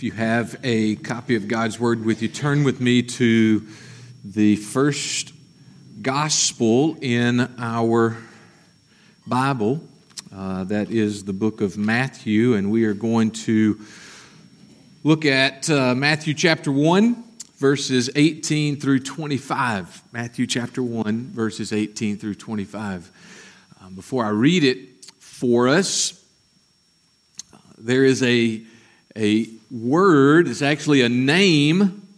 If 0.00 0.04
you 0.04 0.12
have 0.12 0.58
a 0.64 0.96
copy 0.96 1.36
of 1.36 1.46
God's 1.46 1.78
Word 1.78 2.06
with 2.06 2.22
you, 2.22 2.28
turn 2.28 2.64
with 2.64 2.80
me 2.80 3.02
to 3.02 3.66
the 4.24 4.56
first 4.56 5.34
gospel 6.00 6.96
in 7.02 7.52
our 7.58 8.16
Bible. 9.26 9.82
Uh, 10.34 10.64
that 10.64 10.90
is 10.90 11.24
the 11.24 11.34
book 11.34 11.60
of 11.60 11.76
Matthew, 11.76 12.54
and 12.54 12.70
we 12.70 12.84
are 12.84 12.94
going 12.94 13.30
to 13.42 13.78
look 15.04 15.26
at 15.26 15.68
uh, 15.68 15.94
Matthew 15.94 16.32
chapter 16.32 16.72
1, 16.72 17.22
verses 17.58 18.08
18 18.16 18.80
through 18.80 19.00
25. 19.00 20.02
Matthew 20.12 20.46
chapter 20.46 20.82
1, 20.82 21.26
verses 21.26 21.74
18 21.74 22.16
through 22.16 22.36
25. 22.36 23.10
Um, 23.82 23.94
before 23.94 24.24
I 24.24 24.30
read 24.30 24.64
it 24.64 25.04
for 25.18 25.68
us, 25.68 26.24
uh, 27.52 27.58
there 27.76 28.06
is 28.06 28.22
a 28.22 28.62
a 29.16 29.59
word, 29.70 30.48
is 30.48 30.62
actually 30.62 31.02
a 31.02 31.08
name 31.08 32.08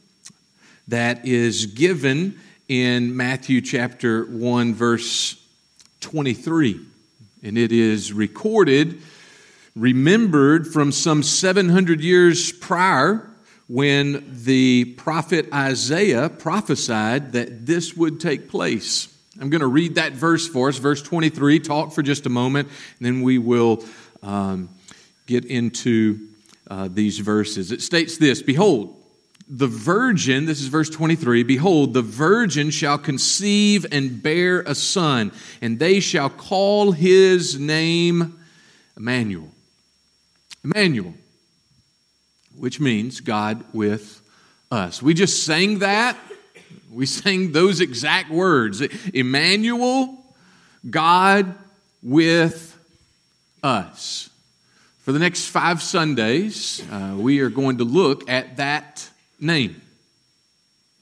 that 0.89 1.27
is 1.27 1.67
given 1.67 2.39
in 2.69 3.17
Matthew 3.17 3.61
chapter 3.61 4.25
1, 4.25 4.75
verse 4.75 5.37
23. 6.01 6.81
And 7.43 7.59
it 7.59 7.73
is 7.73 8.13
recorded, 8.13 9.03
remembered 9.77 10.67
from 10.67 10.93
some 10.93 11.23
700 11.23 12.01
years 12.01 12.53
prior 12.53 13.29
when 13.69 14.25
the 14.45 14.85
prophet 14.97 15.49
Isaiah 15.53 16.29
prophesied 16.29 17.33
that 17.33 17.67
this 17.67 17.95
would 17.97 18.21
take 18.21 18.49
place. 18.49 19.09
I'm 19.41 19.51
going 19.51 19.61
to 19.61 19.67
read 19.67 19.97
that 19.97 20.13
verse 20.13 20.47
for 20.47 20.69
us, 20.69 20.79
verse 20.79 21.03
23, 21.03 21.59
talk 21.61 21.93
for 21.93 22.03
just 22.03 22.27
a 22.27 22.31
moment, 22.31 22.69
and 22.99 23.07
then 23.07 23.23
we 23.23 23.39
will 23.39 23.85
um, 24.23 24.69
get 25.27 25.45
into 25.45 26.29
uh, 26.69 26.89
these 26.91 27.19
verses. 27.19 27.73
It 27.73 27.83
states 27.83 28.19
this 28.19 28.43
Behold, 28.43 28.97
the 29.49 29.67
virgin, 29.67 30.47
this 30.47 30.61
is 30.61 30.69
verse 30.69 30.89
23, 30.89 31.43
behold, 31.43 31.95
the 31.95 32.03
virgin 32.03 32.71
shall 32.71 32.99
conceive 32.99 33.85
and 33.93 34.23
bear 34.23 34.61
a 34.61 34.75
son, 34.75 35.33
and 35.61 35.79
they 35.79 36.01
shall 36.01 36.31
call 36.31 36.93
his 36.93 37.59
name 37.59 38.39
Immanuel. 38.97 39.51
Immanuel, 40.65 41.15
which 42.57 42.81
means 42.81 43.21
God 43.21 43.65
with 43.73 44.23
us. 44.71 45.03
We 45.03 45.13
just 45.13 45.45
sang 45.45 45.81
that. 45.81 46.17
We 46.91 47.07
sang 47.07 47.53
those 47.53 47.81
exact 47.81 48.31
words 48.31 48.81
Immanuel, 49.13 50.19
God 50.89 51.55
with 52.03 52.79
us. 53.63 54.31
For 55.03 55.11
the 55.11 55.19
next 55.19 55.49
five 55.49 55.83
Sundays, 55.83 56.81
uh, 56.91 57.17
we 57.19 57.41
are 57.41 57.51
going 57.51 57.79
to 57.79 57.85
look 57.85 58.31
at 58.31 58.59
that 58.59 59.11
name, 59.41 59.83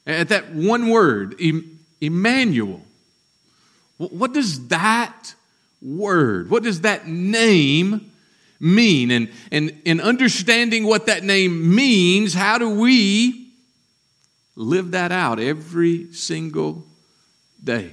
at 0.07 0.29
that 0.29 0.53
one 0.53 0.89
word, 0.89 1.39
Immanuel. 2.01 2.81
What 3.97 4.33
does 4.33 4.69
that 4.69 5.35
word, 5.83 6.49
what 6.49 6.63
does 6.63 6.81
that 6.81 7.07
name 7.07 8.11
mean? 8.59 9.11
And, 9.11 9.29
and 9.51 9.79
in 9.85 10.01
understanding 10.01 10.85
what 10.85 11.05
that 11.05 11.23
name 11.23 11.75
means, 11.75 12.33
how 12.33 12.57
do 12.57 12.71
we 12.71 13.51
live 14.55 14.91
that 14.91 15.11
out 15.11 15.39
every 15.39 16.11
single 16.11 16.87
day? 17.63 17.91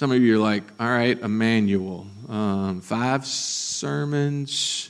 Some 0.00 0.12
of 0.12 0.22
you 0.22 0.36
are 0.36 0.38
like, 0.38 0.62
all 0.80 0.88
right, 0.88 1.20
Immanuel. 1.20 2.06
Um, 2.26 2.80
five 2.80 3.26
sermons, 3.26 4.88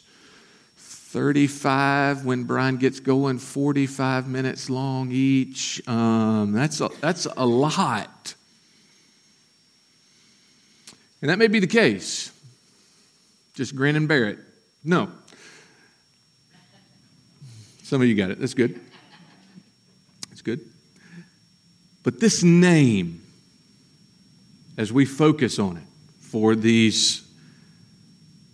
35 0.76 2.24
when 2.24 2.44
Brian 2.44 2.76
gets 2.76 3.00
going, 3.00 3.38
45 3.38 4.28
minutes 4.28 4.70
long 4.70 5.10
each. 5.10 5.82
Um, 5.88 6.52
that's, 6.52 6.80
a, 6.80 6.90
that's 7.00 7.26
a 7.26 7.44
lot. 7.44 8.36
And 11.20 11.28
that 11.28 11.38
may 11.38 11.48
be 11.48 11.58
the 11.58 11.66
case. 11.66 12.30
Just 13.54 13.74
grin 13.74 13.96
and 13.96 14.06
bear 14.06 14.28
it. 14.28 14.38
No. 14.84 15.10
Some 17.82 18.00
of 18.00 18.06
you 18.06 18.14
got 18.14 18.30
it. 18.30 18.38
That's 18.38 18.54
good. 18.54 18.80
That's 20.28 20.42
good. 20.42 20.60
But 22.04 22.20
this 22.20 22.44
name, 22.44 23.20
as 24.76 24.92
we 24.92 25.04
focus 25.04 25.58
on 25.58 25.76
it 25.76 25.84
for 26.20 26.54
these 26.54 27.26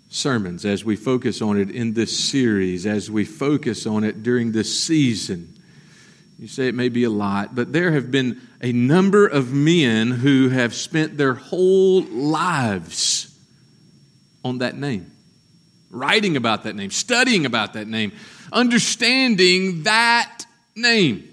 sermons, 0.09 0.65
as 0.65 0.84
we 0.84 0.97
focus 0.97 1.43
on 1.43 1.59
it 1.59 1.71
in 1.71 1.93
this 1.93 2.16
series, 2.16 2.87
as 2.87 3.10
we 3.10 3.25
focus 3.25 3.87
on 3.87 4.04
it 4.04 4.22
during 4.22 4.53
this 4.53 4.81
season. 4.81 5.53
You 6.38 6.49
say 6.49 6.69
it 6.69 6.75
may 6.75 6.88
be 6.88 7.05
a 7.05 7.10
lot, 7.10 7.55
but 7.55 7.72
there 7.72 7.93
have 7.93 8.10
been 8.10 8.41
a 8.60 8.72
number 8.72 9.26
of 9.26 9.53
men 9.53 10.10
who 10.10 10.49
have 10.49 10.75
spent 10.75 11.16
their 11.16 11.34
whole 11.34 12.03
lives 12.03 13.38
on 14.44 14.59
that 14.59 14.76
name, 14.76 15.10
writing 15.91 16.37
about 16.37 16.65
that 16.65 16.76
name, 16.76 16.91
studying 16.91 17.47
about 17.47 17.72
that 17.72 17.88
name, 17.88 18.12
understanding 18.53 19.82
that 19.84 20.44
name. 20.75 21.32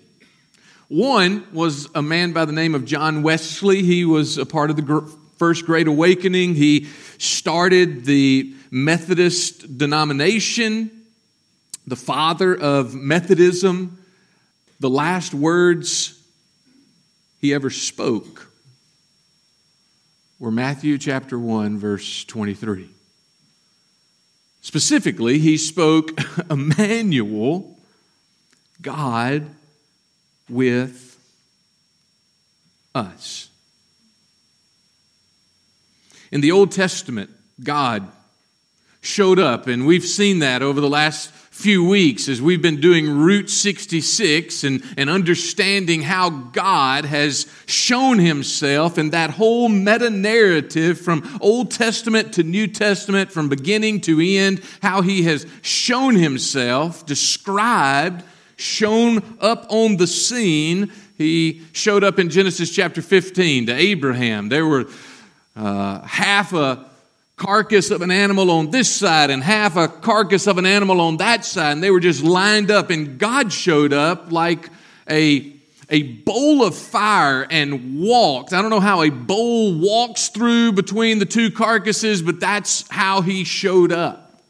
One 0.93 1.47
was 1.51 1.89
a 1.95 2.03
man 2.03 2.33
by 2.33 2.45
the 2.45 2.51
name 2.51 2.75
of 2.75 2.85
John 2.85 3.23
Wesley. 3.23 3.81
He 3.81 4.05
was 4.05 4.37
a 4.37 4.45
part 4.45 4.69
of 4.69 4.75
the 4.75 5.11
First 5.39 5.65
Great 5.65 5.87
Awakening. 5.87 6.53
He 6.53 6.85
started 7.17 8.05
the 8.05 8.53
Methodist 8.69 9.79
denomination, 9.79 10.91
the 11.87 11.95
father 11.95 12.55
of 12.55 12.93
Methodism. 12.93 13.97
The 14.79 14.89
last 14.91 15.33
words 15.33 16.23
he 17.41 17.55
ever 17.55 17.71
spoke 17.71 18.51
were 20.37 20.51
Matthew 20.51 20.99
chapter 20.99 21.39
1, 21.39 21.79
verse 21.79 22.23
23. 22.25 22.87
Specifically, 24.61 25.39
he 25.39 25.57
spoke 25.57 26.11
Immanuel, 26.51 27.79
God 28.79 29.47
with 30.49 31.17
us. 32.95 33.49
In 36.31 36.41
the 36.41 36.51
Old 36.51 36.71
Testament, 36.71 37.29
God 37.63 38.07
showed 39.01 39.39
up, 39.39 39.67
and 39.67 39.85
we've 39.85 40.05
seen 40.05 40.39
that 40.39 40.61
over 40.61 40.81
the 40.81 40.89
last 40.89 41.31
few 41.53 41.87
weeks 41.87 42.27
as 42.27 42.41
we've 42.41 42.63
been 42.63 42.81
doing 42.81 43.07
Route 43.07 43.49
66 43.49 44.63
and, 44.63 44.83
and 44.97 45.07
understanding 45.07 46.01
how 46.01 46.31
God 46.31 47.05
has 47.05 47.45
shown 47.67 48.17
himself 48.17 48.97
and 48.97 49.11
that 49.11 49.29
whole 49.29 49.69
meta 49.69 50.09
narrative 50.09 50.99
from 50.99 51.37
Old 51.39 51.69
Testament 51.69 52.33
to 52.33 52.43
New 52.43 52.65
Testament, 52.65 53.31
from 53.31 53.49
beginning 53.49 54.01
to 54.01 54.19
end, 54.19 54.63
how 54.81 55.03
he 55.03 55.23
has 55.23 55.45
shown 55.61 56.15
himself, 56.15 57.05
described, 57.05 58.23
shown 58.63 59.37
up 59.39 59.67
on 59.69 59.97
the 59.97 60.07
scene. 60.07 60.91
He 61.17 61.61
showed 61.73 62.03
up 62.03 62.19
in 62.19 62.29
Genesis 62.29 62.73
chapter 62.73 63.01
15 63.01 63.67
to 63.67 63.73
Abraham. 63.73 64.49
There 64.49 64.65
were 64.65 64.85
uh, 65.55 66.01
half 66.01 66.53
a 66.53 66.85
carcass 67.35 67.91
of 67.91 68.01
an 68.01 68.11
animal 68.11 68.49
on 68.49 68.71
this 68.71 68.89
side 68.89 69.29
and 69.29 69.43
half 69.43 69.75
a 69.75 69.87
carcass 69.87 70.47
of 70.47 70.57
an 70.57 70.65
animal 70.65 71.01
on 71.01 71.17
that 71.17 71.45
side, 71.45 71.73
and 71.73 71.83
they 71.83 71.91
were 71.91 71.99
just 71.99 72.23
lined 72.23 72.71
up, 72.71 72.89
and 72.89 73.19
God 73.19 73.51
showed 73.51 73.93
up 73.93 74.31
like 74.31 74.69
a 75.09 75.51
a 75.89 76.01
bowl 76.01 76.63
of 76.63 76.75
fire 76.75 77.45
and 77.49 77.99
walked. 77.99 78.53
I 78.53 78.61
don't 78.61 78.71
know 78.71 78.79
how 78.79 79.03
a 79.03 79.09
bowl 79.09 79.77
walks 79.77 80.29
through 80.29 80.71
between 80.71 81.19
the 81.19 81.25
two 81.25 81.51
carcasses, 81.51 82.21
but 82.21 82.39
that's 82.39 82.89
how 82.89 83.21
he 83.21 83.43
showed 83.43 83.91
up. 83.91 84.41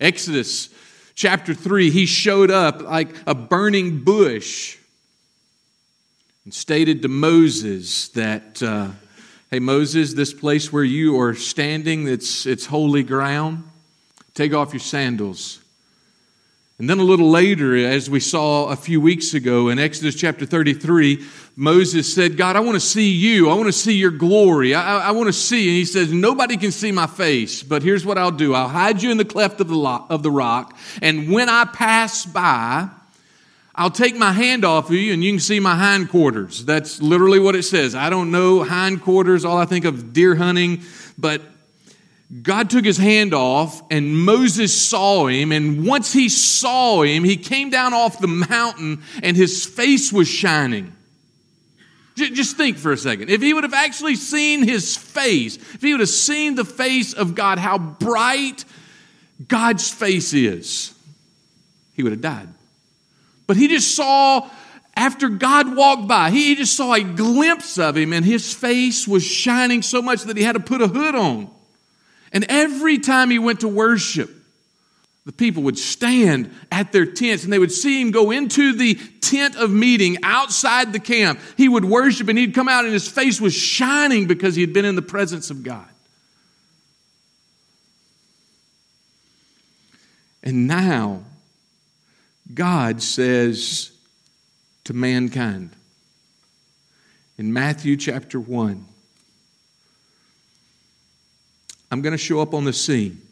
Exodus 0.00 0.70
chapter 1.18 1.52
3, 1.52 1.90
he 1.90 2.06
showed 2.06 2.48
up 2.48 2.80
like 2.80 3.08
a 3.26 3.34
burning 3.34 4.04
bush 4.04 4.78
and 6.44 6.54
stated 6.54 7.02
to 7.02 7.08
Moses 7.08 8.08
that 8.10 8.62
uh, 8.62 8.90
Hey, 9.50 9.60
Moses, 9.60 10.12
this 10.12 10.34
place 10.34 10.72
where 10.72 10.84
you 10.84 11.18
are 11.18 11.34
standing, 11.34 12.06
it's, 12.06 12.44
it's 12.44 12.66
holy 12.66 13.02
ground. 13.02 13.64
Take 14.34 14.52
off 14.52 14.74
your 14.74 14.80
sandals. 14.80 15.58
And 16.80 16.88
then 16.88 17.00
a 17.00 17.04
little 17.04 17.28
later, 17.28 17.74
as 17.74 18.08
we 18.08 18.20
saw 18.20 18.68
a 18.68 18.76
few 18.76 19.00
weeks 19.00 19.34
ago 19.34 19.68
in 19.68 19.80
Exodus 19.80 20.14
chapter 20.14 20.46
33, 20.46 21.26
Moses 21.56 22.14
said, 22.14 22.36
God, 22.36 22.54
I 22.54 22.60
want 22.60 22.76
to 22.76 22.80
see 22.80 23.10
you. 23.10 23.50
I 23.50 23.54
want 23.54 23.66
to 23.66 23.72
see 23.72 23.94
your 23.94 24.12
glory. 24.12 24.76
I, 24.76 25.08
I, 25.08 25.10
want 25.10 25.26
to 25.26 25.32
see. 25.32 25.66
And 25.66 25.76
he 25.76 25.84
says, 25.84 26.12
Nobody 26.12 26.56
can 26.56 26.70
see 26.70 26.92
my 26.92 27.08
face, 27.08 27.64
but 27.64 27.82
here's 27.82 28.06
what 28.06 28.16
I'll 28.16 28.30
do 28.30 28.54
I'll 28.54 28.68
hide 28.68 29.02
you 29.02 29.10
in 29.10 29.16
the 29.16 29.24
cleft 29.24 29.60
of 29.60 29.66
the, 29.66 29.74
lo- 29.74 30.06
of 30.08 30.22
the 30.22 30.30
rock. 30.30 30.78
And 31.02 31.32
when 31.32 31.48
I 31.48 31.64
pass 31.64 32.24
by, 32.24 32.88
I'll 33.74 33.90
take 33.90 34.14
my 34.14 34.30
hand 34.30 34.64
off 34.64 34.88
of 34.88 34.94
you 34.94 35.12
and 35.12 35.24
you 35.24 35.32
can 35.32 35.40
see 35.40 35.58
my 35.58 35.74
hindquarters. 35.74 36.64
That's 36.64 37.02
literally 37.02 37.40
what 37.40 37.56
it 37.56 37.64
says. 37.64 37.96
I 37.96 38.08
don't 38.08 38.30
know 38.30 38.62
hindquarters, 38.62 39.44
all 39.44 39.58
I 39.58 39.64
think 39.64 39.84
of 39.84 40.12
deer 40.12 40.36
hunting, 40.36 40.82
but 41.18 41.42
God 42.42 42.68
took 42.68 42.84
his 42.84 42.98
hand 42.98 43.32
off, 43.32 43.80
and 43.90 44.14
Moses 44.14 44.78
saw 44.78 45.26
him. 45.28 45.50
And 45.50 45.86
once 45.86 46.12
he 46.12 46.28
saw 46.28 47.02
him, 47.02 47.24
he 47.24 47.36
came 47.36 47.70
down 47.70 47.94
off 47.94 48.20
the 48.20 48.26
mountain, 48.26 49.02
and 49.22 49.36
his 49.36 49.64
face 49.64 50.12
was 50.12 50.28
shining. 50.28 50.92
Just 52.16 52.56
think 52.56 52.76
for 52.76 52.92
a 52.92 52.96
second. 52.98 53.30
If 53.30 53.40
he 53.40 53.54
would 53.54 53.64
have 53.64 53.72
actually 53.72 54.16
seen 54.16 54.62
his 54.62 54.96
face, 54.96 55.56
if 55.56 55.80
he 55.80 55.92
would 55.92 56.00
have 56.00 56.08
seen 56.08 56.54
the 56.54 56.64
face 56.64 57.14
of 57.14 57.34
God, 57.34 57.58
how 57.58 57.78
bright 57.78 58.64
God's 59.46 59.88
face 59.88 60.34
is, 60.34 60.92
he 61.94 62.02
would 62.02 62.12
have 62.12 62.20
died. 62.20 62.48
But 63.46 63.56
he 63.56 63.68
just 63.68 63.94
saw, 63.94 64.50
after 64.96 65.28
God 65.28 65.76
walked 65.76 66.08
by, 66.08 66.30
he 66.30 66.56
just 66.56 66.76
saw 66.76 66.92
a 66.92 67.02
glimpse 67.02 67.78
of 67.78 67.96
him, 67.96 68.12
and 68.12 68.24
his 68.24 68.52
face 68.52 69.08
was 69.08 69.24
shining 69.24 69.80
so 69.80 70.02
much 70.02 70.24
that 70.24 70.36
he 70.36 70.42
had 70.42 70.54
to 70.54 70.60
put 70.60 70.82
a 70.82 70.88
hood 70.88 71.14
on. 71.14 71.48
And 72.32 72.44
every 72.48 72.98
time 72.98 73.30
he 73.30 73.38
went 73.38 73.60
to 73.60 73.68
worship, 73.68 74.30
the 75.28 75.32
people 75.32 75.64
would 75.64 75.78
stand 75.78 76.50
at 76.72 76.90
their 76.90 77.04
tents 77.04 77.44
and 77.44 77.52
they 77.52 77.58
would 77.58 77.70
see 77.70 78.00
him 78.00 78.12
go 78.12 78.30
into 78.30 78.72
the 78.72 78.94
tent 79.20 79.56
of 79.56 79.70
meeting 79.70 80.16
outside 80.22 80.92
the 80.92 80.98
camp. 80.98 81.38
He 81.56 81.68
would 81.68 81.84
worship 81.84 82.28
and 82.28 82.38
he'd 82.38 82.54
come 82.54 82.66
out 82.66 82.84
and 82.84 82.94
his 82.94 83.06
face 83.06 83.38
was 83.38 83.52
shining 83.52 84.26
because 84.26 84.54
he 84.54 84.62
had 84.62 84.72
been 84.72 84.86
in 84.86 84.94
the 84.94 85.02
presence 85.02 85.50
of 85.50 85.62
God. 85.62 85.86
And 90.42 90.66
now, 90.66 91.24
God 92.54 93.02
says 93.02 93.92
to 94.84 94.94
mankind 94.94 95.72
in 97.36 97.52
Matthew 97.52 97.98
chapter 97.98 98.40
1, 98.40 98.87
I'm 101.90 102.02
going 102.02 102.12
to 102.12 102.18
show 102.18 102.40
up 102.40 102.54
on 102.54 102.64
the 102.64 102.72
scene. 102.72 103.22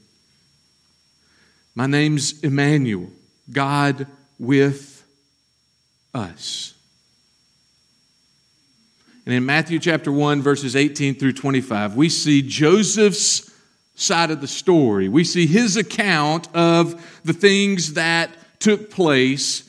My 1.75 1.87
name's 1.87 2.41
Immanuel, 2.41 3.11
God 3.53 4.07
with 4.39 5.05
us. 6.15 6.75
And 9.27 9.35
in 9.35 9.45
Matthew 9.45 9.79
chapter 9.79 10.11
1, 10.13 10.41
verses 10.41 10.77
18 10.77 11.17
through 11.17 11.33
25, 11.33 11.97
we 11.97 12.09
see 12.09 12.43
Joseph's 12.43 13.53
side 13.97 14.31
of 14.31 14.41
the 14.41 14.47
story. 14.47 15.09
We 15.09 15.25
see 15.25 15.47
his 15.47 15.77
account 15.77 16.49
of 16.55 17.21
the 17.25 17.33
things 17.33 17.95
that 17.95 18.31
took 18.61 18.91
place 18.91 19.69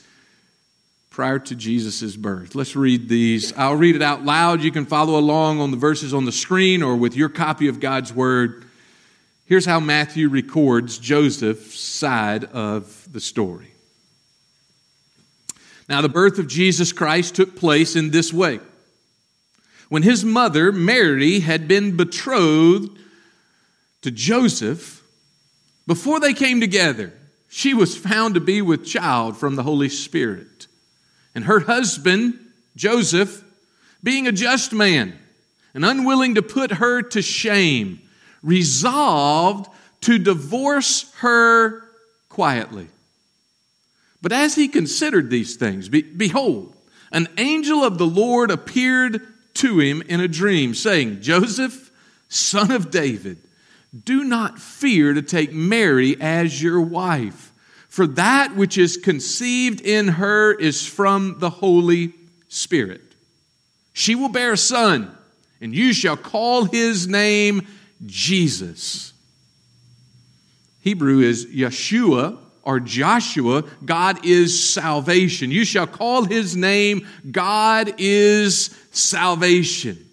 prior 1.10 1.40
to 1.40 1.54
Jesus' 1.56 2.14
birth. 2.14 2.54
Let's 2.54 2.76
read 2.76 3.08
these. 3.08 3.52
I'll 3.56 3.74
read 3.74 3.96
it 3.96 4.02
out 4.02 4.24
loud. 4.24 4.62
You 4.62 4.70
can 4.70 4.86
follow 4.86 5.18
along 5.18 5.60
on 5.60 5.72
the 5.72 5.76
verses 5.76 6.14
on 6.14 6.24
the 6.24 6.32
screen 6.32 6.82
or 6.82 6.96
with 6.96 7.16
your 7.16 7.28
copy 7.28 7.66
of 7.66 7.80
God's 7.80 8.12
Word. 8.12 8.64
Here's 9.48 9.64
how 9.64 9.80
Matthew 9.80 10.28
records 10.28 10.98
Joseph's 10.98 11.80
side 11.80 12.44
of 12.44 13.10
the 13.10 13.18
story. 13.18 13.72
Now, 15.88 16.02
the 16.02 16.10
birth 16.10 16.38
of 16.38 16.48
Jesus 16.48 16.92
Christ 16.92 17.34
took 17.34 17.56
place 17.56 17.96
in 17.96 18.10
this 18.10 18.30
way. 18.30 18.60
When 19.88 20.02
his 20.02 20.22
mother, 20.22 20.70
Mary, 20.70 21.40
had 21.40 21.66
been 21.66 21.96
betrothed 21.96 22.98
to 24.02 24.10
Joseph, 24.10 25.02
before 25.86 26.20
they 26.20 26.34
came 26.34 26.60
together, 26.60 27.14
she 27.48 27.72
was 27.72 27.96
found 27.96 28.34
to 28.34 28.40
be 28.40 28.60
with 28.60 28.84
child 28.84 29.38
from 29.38 29.56
the 29.56 29.62
Holy 29.62 29.88
Spirit. 29.88 30.66
And 31.34 31.44
her 31.44 31.60
husband, 31.60 32.38
Joseph, 32.76 33.42
being 34.02 34.26
a 34.26 34.32
just 34.32 34.74
man 34.74 35.18
and 35.72 35.86
unwilling 35.86 36.34
to 36.34 36.42
put 36.42 36.72
her 36.72 37.00
to 37.00 37.22
shame, 37.22 38.02
resolved 38.42 39.70
to 40.02 40.18
divorce 40.18 41.12
her 41.18 41.82
quietly. 42.28 42.88
But 44.20 44.32
as 44.32 44.54
he 44.54 44.68
considered 44.68 45.30
these 45.30 45.56
things, 45.56 45.88
be, 45.88 46.02
behold, 46.02 46.74
an 47.12 47.28
angel 47.38 47.84
of 47.84 47.98
the 47.98 48.06
Lord 48.06 48.50
appeared 48.50 49.22
to 49.54 49.80
him 49.80 50.02
in 50.02 50.20
a 50.20 50.28
dream, 50.28 50.74
saying, 50.74 51.20
Joseph, 51.20 51.90
son 52.28 52.70
of 52.70 52.90
David, 52.90 53.38
do 54.04 54.24
not 54.24 54.58
fear 54.58 55.14
to 55.14 55.22
take 55.22 55.52
Mary 55.52 56.16
as 56.20 56.62
your 56.62 56.80
wife, 56.80 57.52
for 57.88 58.06
that 58.06 58.54
which 58.54 58.76
is 58.76 58.96
conceived 58.96 59.80
in 59.80 60.08
her 60.08 60.52
is 60.52 60.86
from 60.86 61.38
the 61.38 61.50
Holy 61.50 62.12
Spirit. 62.48 63.00
She 63.92 64.14
will 64.14 64.28
bear 64.28 64.52
a 64.52 64.56
son, 64.56 65.10
and 65.60 65.74
you 65.74 65.92
shall 65.92 66.16
call 66.16 66.64
his 66.64 67.08
name 67.08 67.66
Jesus. 68.06 69.12
Hebrew 70.80 71.20
is 71.20 71.46
Yeshua 71.46 72.38
or 72.62 72.80
Joshua. 72.80 73.62
God 73.84 74.24
is 74.24 74.72
salvation. 74.72 75.50
You 75.50 75.64
shall 75.64 75.86
call 75.86 76.24
his 76.24 76.56
name 76.56 77.06
God 77.30 77.94
is 77.98 78.76
salvation. 78.90 80.04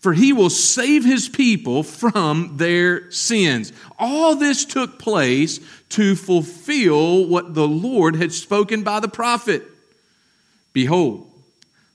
For 0.00 0.12
he 0.12 0.32
will 0.32 0.50
save 0.50 1.04
his 1.04 1.28
people 1.28 1.84
from 1.84 2.56
their 2.56 3.08
sins. 3.12 3.72
All 4.00 4.34
this 4.34 4.64
took 4.64 4.98
place 4.98 5.60
to 5.90 6.16
fulfill 6.16 7.28
what 7.28 7.54
the 7.54 7.68
Lord 7.68 8.16
had 8.16 8.32
spoken 8.32 8.82
by 8.82 8.98
the 8.98 9.06
prophet. 9.06 9.62
Behold, 10.72 11.30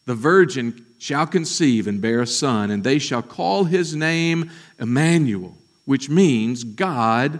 the 0.05 0.15
virgin 0.15 0.85
shall 0.97 1.27
conceive 1.27 1.87
and 1.87 2.01
bear 2.01 2.21
a 2.21 2.27
son, 2.27 2.71
and 2.71 2.83
they 2.83 2.99
shall 2.99 3.21
call 3.21 3.65
his 3.65 3.95
name 3.95 4.51
Immanuel, 4.79 5.57
which 5.85 6.09
means 6.09 6.63
God 6.63 7.39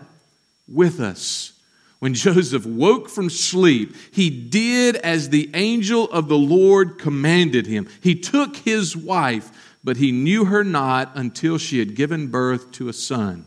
with 0.68 1.00
us. 1.00 1.54
When 2.00 2.13
Joseph 2.13 2.65
woke 2.65 3.09
from 3.09 3.30
sleep, 3.30 3.95
he 4.12 4.30
did 4.30 4.98
as 4.98 5.30
the 5.30 5.50
angel 5.56 6.06
of 6.12 6.27
the 6.27 6.38
Lord 6.38 7.00
commanded 7.00 7.65
him. 7.65 7.88
He 8.01 8.13
took 8.13 8.56
his 8.57 8.95
wife, 8.95 9.77
but 9.83 9.98
he 9.98 10.12
knew 10.12 10.45
her 10.45 10.63
not 10.63 11.12
until 11.15 11.57
she 11.57 11.80
had 11.80 11.95
given 11.95 12.27
birth 12.27 12.71
to 12.74 12.89
a 12.89 12.94
son. 12.94 13.45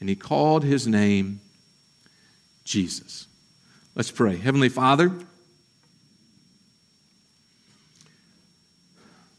And 0.00 0.08
he 0.08 0.16
called 0.16 0.64
his 0.64 0.88
name 0.88 1.40
Jesus. 2.64 3.26
Let's 3.94 4.10
pray. 4.10 4.36
Heavenly 4.36 4.68
Father, 4.68 5.12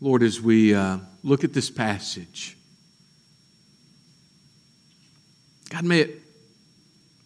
Lord, 0.02 0.24
as 0.24 0.40
we 0.40 0.74
uh, 0.74 1.00
look 1.24 1.44
at 1.44 1.54
this 1.54 1.70
passage, 1.70 2.58
God, 5.70 5.84
may 5.84 6.00
it, 6.00 6.22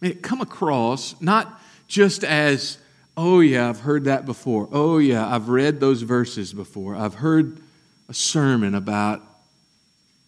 may 0.00 0.08
it 0.08 0.22
come 0.22 0.40
across 0.40 1.14
not 1.20 1.60
just 1.86 2.24
as, 2.24 2.78
oh, 3.16 3.40
yeah, 3.40 3.68
I've 3.68 3.80
heard 3.80 4.04
that 4.04 4.26
before. 4.26 4.68
Oh, 4.72 4.98
yeah, 4.98 5.26
I've 5.26 5.48
read 5.48 5.78
those 5.78 6.02
verses 6.02 6.52
before. 6.52 6.96
I've 6.96 7.14
heard 7.14 7.60
a 8.08 8.14
sermon 8.14 8.74
about 8.74 9.22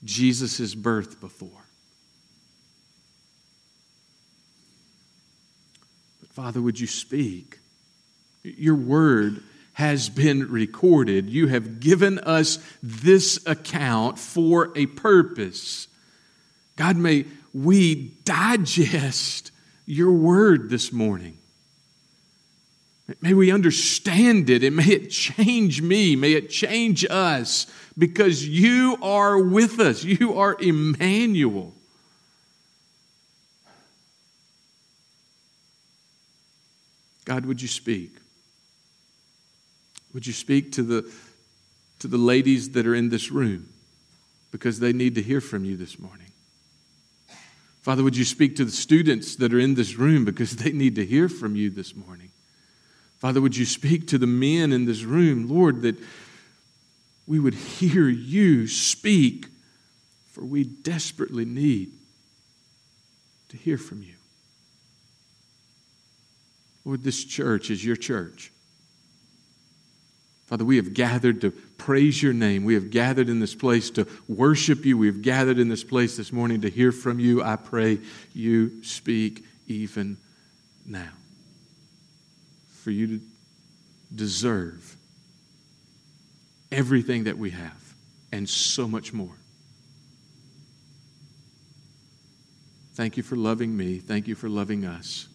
Jesus' 0.05 0.75
birth 0.75 1.21
before. 1.21 1.51
But, 6.21 6.31
Father, 6.31 6.63
would 6.63 6.79
you 6.79 6.87
speak? 6.87 7.59
Your 8.45 8.77
word 8.77 9.43
has 9.77 10.09
been 10.09 10.51
recorded. 10.51 11.29
You 11.29 11.49
have 11.49 11.81
given 11.81 12.19
us 12.21 12.59
this 12.83 13.39
account 13.45 14.19
for 14.19 14.73
a 14.75 14.87
purpose. 14.87 15.87
God, 16.77 16.97
may 16.97 17.27
we 17.53 18.15
digest 18.25 19.53
your 19.85 20.13
word 20.13 20.71
this 20.71 20.95
morning. 20.95 21.37
May 23.21 23.35
we 23.35 23.53
understand 23.53 24.49
it 24.49 24.65
and 24.65 24.77
may 24.77 24.89
it 24.89 25.11
change 25.11 25.83
me. 25.83 26.17
May 26.17 26.33
it 26.33 26.49
change 26.49 27.05
us 27.11 27.67
because 27.99 28.49
you 28.49 28.97
are 29.03 29.39
with 29.39 29.79
us. 29.79 30.03
You 30.05 30.39
are 30.39 30.57
Immanuel. 30.59 31.75
God, 37.27 37.45
would 37.45 37.61
you 37.61 37.69
speak? 37.69 38.17
Would 40.17 40.27
you 40.27 40.33
speak 40.33 40.73
to 40.73 40.83
the, 40.83 41.13
to 41.99 42.09
the 42.09 42.17
ladies 42.17 42.71
that 42.71 42.87
are 42.87 42.95
in 42.95 43.11
this 43.11 43.31
room 43.31 43.69
because 44.51 44.81
they 44.81 44.95
need 44.95 45.15
to 45.17 45.23
hear 45.23 45.43
from 45.43 45.67
you 45.67 45.77
this 45.77 45.99
morning? 45.99 46.29
Father, 47.83 48.03
would 48.03 48.17
you 48.17 48.25
speak 48.25 48.57
to 48.57 48.65
the 48.65 48.71
students 48.71 49.37
that 49.37 49.53
are 49.53 49.59
in 49.59 49.75
this 49.75 49.97
room 49.97 50.25
because 50.25 50.57
they 50.57 50.73
need 50.73 50.95
to 50.95 51.05
hear 51.05 51.29
from 51.29 51.55
you 51.55 51.69
this 51.69 51.95
morning? 51.95 52.31
Father, 53.19 53.43
would 53.43 53.59
you 53.59 53.67
speak 53.67 54.09
to 54.09 54.17
the 54.17 54.27
men 54.27 54.73
in 54.73 54.87
this 54.87 55.03
room, 55.03 55.51
Lord, 55.51 55.83
that 55.83 55.99
we 57.27 57.39
would 57.39 57.53
hear 57.53 58.09
you 58.09 58.67
speak, 58.69 59.49
for 60.31 60.47
we 60.47 60.65
desperately 60.65 61.45
need 61.45 61.93
to 63.51 63.59
hear 63.59 63.77
from 63.77 64.03
you. 64.03 64.15
Lord, 66.87 67.05
this 67.05 67.23
church 67.23 67.69
is 67.69 67.85
your 67.85 67.97
church. 67.97 68.51
Father, 70.47 70.65
we 70.65 70.77
have 70.77 70.95
gathered 70.95 71.41
to 71.41 71.51
praise 71.51 72.23
your 72.23 72.33
name. 72.33 72.65
We 72.65 72.75
have 72.75 72.91
gathered 72.91 73.29
in 73.29 73.41
this 73.41 73.55
place 73.55 73.91
to 73.91 74.07
worship 74.29 74.85
you. 74.85 74.97
We 74.97 75.09
have 75.09 75.21
gathered 75.21 75.59
in 75.59 75.69
this 75.69 75.83
place 75.83 76.17
this 76.17 76.33
morning 76.33 76.61
to 76.61 76.71
hear 76.71 76.93
from 76.93 77.19
you. 77.19 77.43
I 77.43 77.57
pray 77.57 77.99
you 78.33 78.85
speak 78.85 79.45
even 79.67 80.19
now. 80.87 81.11
For 82.83 82.93
you 82.93 83.19
to 83.19 83.21
deserve 84.15 84.97
everything 86.71 87.25
that 87.25 87.37
we 87.37 87.51
have 87.51 87.95
and 88.31 88.49
so 88.49 88.87
much 88.87 89.13
more. 89.13 89.37
Thank 92.95 93.17
you 93.17 93.25
for 93.25 93.35
loving 93.35 93.77
me. 93.77 93.99
Thank 93.99 94.29
you 94.29 94.37
for 94.37 94.49
loving 94.49 94.85
us. 94.85 95.27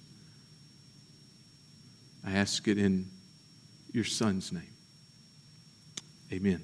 I 2.26 2.32
ask 2.32 2.66
it 2.70 2.78
in 2.78 3.10
your 3.92 4.06
Son's 4.06 4.54
name. 4.54 4.71
Amen. 6.34 6.62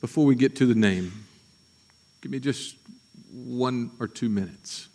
Before 0.00 0.24
we 0.24 0.36
get 0.36 0.56
to 0.56 0.66
the 0.66 0.74
name, 0.74 1.12
give 2.20 2.30
me 2.30 2.38
just 2.38 2.76
one 3.32 3.90
or 3.98 4.06
two 4.06 4.28
minutes. 4.28 4.88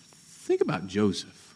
Think 0.00 0.60
about 0.60 0.86
Joseph. 0.86 1.54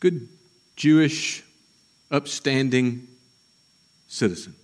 Good 0.00 0.28
Jewish, 0.76 1.42
upstanding 2.10 3.08
citizen 4.06 4.54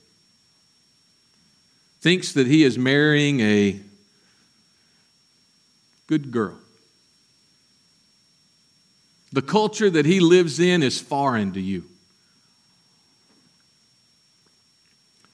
thinks 2.04 2.34
that 2.34 2.46
he 2.46 2.64
is 2.64 2.76
marrying 2.76 3.40
a 3.40 3.80
good 6.06 6.30
girl. 6.30 6.58
The 9.32 9.40
culture 9.40 9.88
that 9.88 10.04
he 10.04 10.20
lives 10.20 10.60
in 10.60 10.82
is 10.82 11.00
foreign 11.00 11.54
to 11.54 11.60
you. 11.62 11.86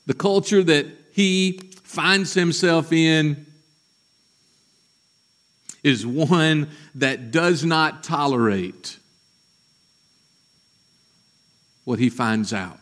The 0.07 0.15
culture 0.15 0.63
that 0.63 0.87
he 1.11 1.73
finds 1.83 2.35
himself 2.35 2.93
in 2.93 3.47
is 5.83 6.07
one 6.07 6.69
that 6.95 7.33
does 7.33 7.65
not 7.65 8.05
tolerate 8.05 8.97
what 11.83 11.99
he 11.99 12.09
finds 12.09 12.53
out 12.53 12.79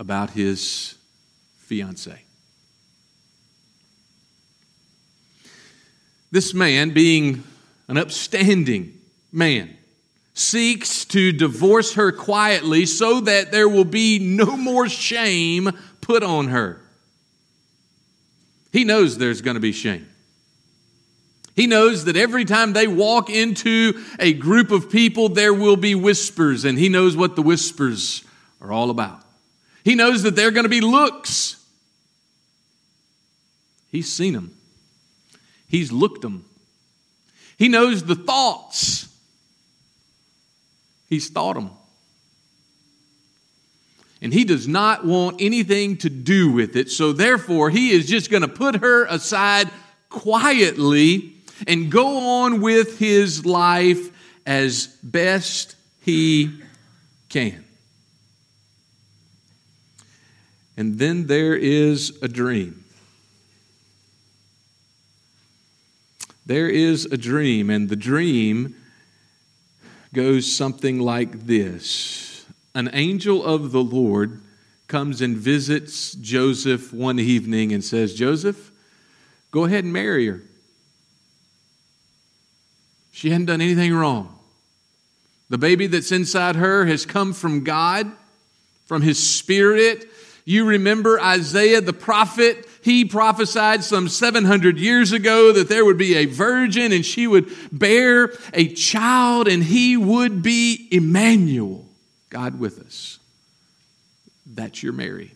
about 0.00 0.30
his 0.30 0.96
fiancee. 1.58 2.25
This 6.36 6.52
man, 6.52 6.90
being 6.90 7.44
an 7.88 7.96
upstanding 7.96 9.00
man, 9.32 9.74
seeks 10.34 11.06
to 11.06 11.32
divorce 11.32 11.94
her 11.94 12.12
quietly 12.12 12.84
so 12.84 13.22
that 13.22 13.52
there 13.52 13.70
will 13.70 13.86
be 13.86 14.18
no 14.18 14.54
more 14.54 14.86
shame 14.86 15.70
put 16.02 16.22
on 16.22 16.48
her. 16.48 16.82
He 18.70 18.84
knows 18.84 19.16
there's 19.16 19.40
going 19.40 19.54
to 19.54 19.62
be 19.62 19.72
shame. 19.72 20.06
He 21.54 21.66
knows 21.66 22.04
that 22.04 22.18
every 22.18 22.44
time 22.44 22.74
they 22.74 22.86
walk 22.86 23.30
into 23.30 24.04
a 24.20 24.34
group 24.34 24.70
of 24.70 24.90
people, 24.90 25.30
there 25.30 25.54
will 25.54 25.78
be 25.78 25.94
whispers, 25.94 26.66
and 26.66 26.78
he 26.78 26.90
knows 26.90 27.16
what 27.16 27.34
the 27.34 27.40
whispers 27.40 28.24
are 28.60 28.72
all 28.72 28.90
about. 28.90 29.22
He 29.84 29.94
knows 29.94 30.22
that 30.24 30.36
there 30.36 30.48
are 30.48 30.50
going 30.50 30.64
to 30.64 30.68
be 30.68 30.82
looks. 30.82 31.66
He's 33.90 34.12
seen 34.12 34.34
them. 34.34 34.55
He's 35.68 35.90
looked 35.92 36.22
them. 36.22 36.44
He 37.58 37.68
knows 37.68 38.04
the 38.04 38.14
thoughts. 38.14 39.08
He's 41.08 41.28
thought 41.28 41.54
them. 41.54 41.70
And 44.22 44.32
he 44.32 44.44
does 44.44 44.66
not 44.66 45.04
want 45.04 45.40
anything 45.40 45.98
to 45.98 46.10
do 46.10 46.50
with 46.50 46.76
it. 46.76 46.90
So 46.90 47.12
therefore, 47.12 47.70
he 47.70 47.90
is 47.90 48.06
just 48.06 48.30
going 48.30 48.42
to 48.42 48.48
put 48.48 48.76
her 48.76 49.04
aside 49.04 49.70
quietly 50.08 51.34
and 51.66 51.90
go 51.90 52.42
on 52.42 52.60
with 52.60 52.98
his 52.98 53.44
life 53.46 54.10
as 54.46 54.86
best 55.02 55.76
he 56.00 56.60
can. 57.28 57.64
And 60.76 60.98
then 60.98 61.26
there 61.26 61.54
is 61.54 62.18
a 62.22 62.28
dream. 62.28 62.85
There 66.46 66.68
is 66.68 67.06
a 67.06 67.16
dream, 67.16 67.70
and 67.70 67.88
the 67.88 67.96
dream 67.96 68.76
goes 70.14 70.50
something 70.50 71.00
like 71.00 71.46
this 71.46 72.46
An 72.74 72.88
angel 72.92 73.44
of 73.44 73.72
the 73.72 73.82
Lord 73.82 74.40
comes 74.86 75.20
and 75.20 75.36
visits 75.36 76.12
Joseph 76.14 76.92
one 76.92 77.18
evening 77.18 77.72
and 77.72 77.84
says, 77.84 78.14
Joseph, 78.14 78.70
go 79.50 79.64
ahead 79.64 79.82
and 79.82 79.92
marry 79.92 80.28
her. 80.28 80.42
She 83.10 83.30
hadn't 83.30 83.46
done 83.46 83.60
anything 83.60 83.92
wrong. 83.92 84.38
The 85.48 85.58
baby 85.58 85.88
that's 85.88 86.12
inside 86.12 86.54
her 86.56 86.86
has 86.86 87.06
come 87.06 87.32
from 87.32 87.64
God, 87.64 88.10
from 88.84 89.02
His 89.02 89.18
Spirit. 89.18 90.04
You 90.44 90.66
remember 90.66 91.20
Isaiah 91.20 91.80
the 91.80 91.92
prophet 91.92 92.65
he 92.86 93.04
prophesied 93.04 93.82
some 93.82 94.08
700 94.08 94.78
years 94.78 95.10
ago 95.10 95.50
that 95.50 95.68
there 95.68 95.84
would 95.84 95.98
be 95.98 96.14
a 96.14 96.26
virgin 96.26 96.92
and 96.92 97.04
she 97.04 97.26
would 97.26 97.52
bear 97.72 98.32
a 98.54 98.68
child 98.74 99.48
and 99.48 99.64
he 99.64 99.96
would 99.96 100.40
be 100.40 100.86
Immanuel, 100.92 101.84
God 102.30 102.60
with 102.60 102.78
us. 102.78 103.18
That's 104.46 104.84
your 104.84 104.92
Mary. 104.92 105.32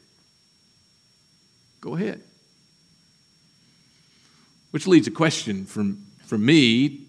Go 1.81 1.97
ahead. 1.97 2.23
Which 4.71 4.87
leads 4.87 5.09
a 5.09 5.11
question 5.11 5.67
from, 5.67 6.07
from 6.27 6.47
me. 6.47 7.01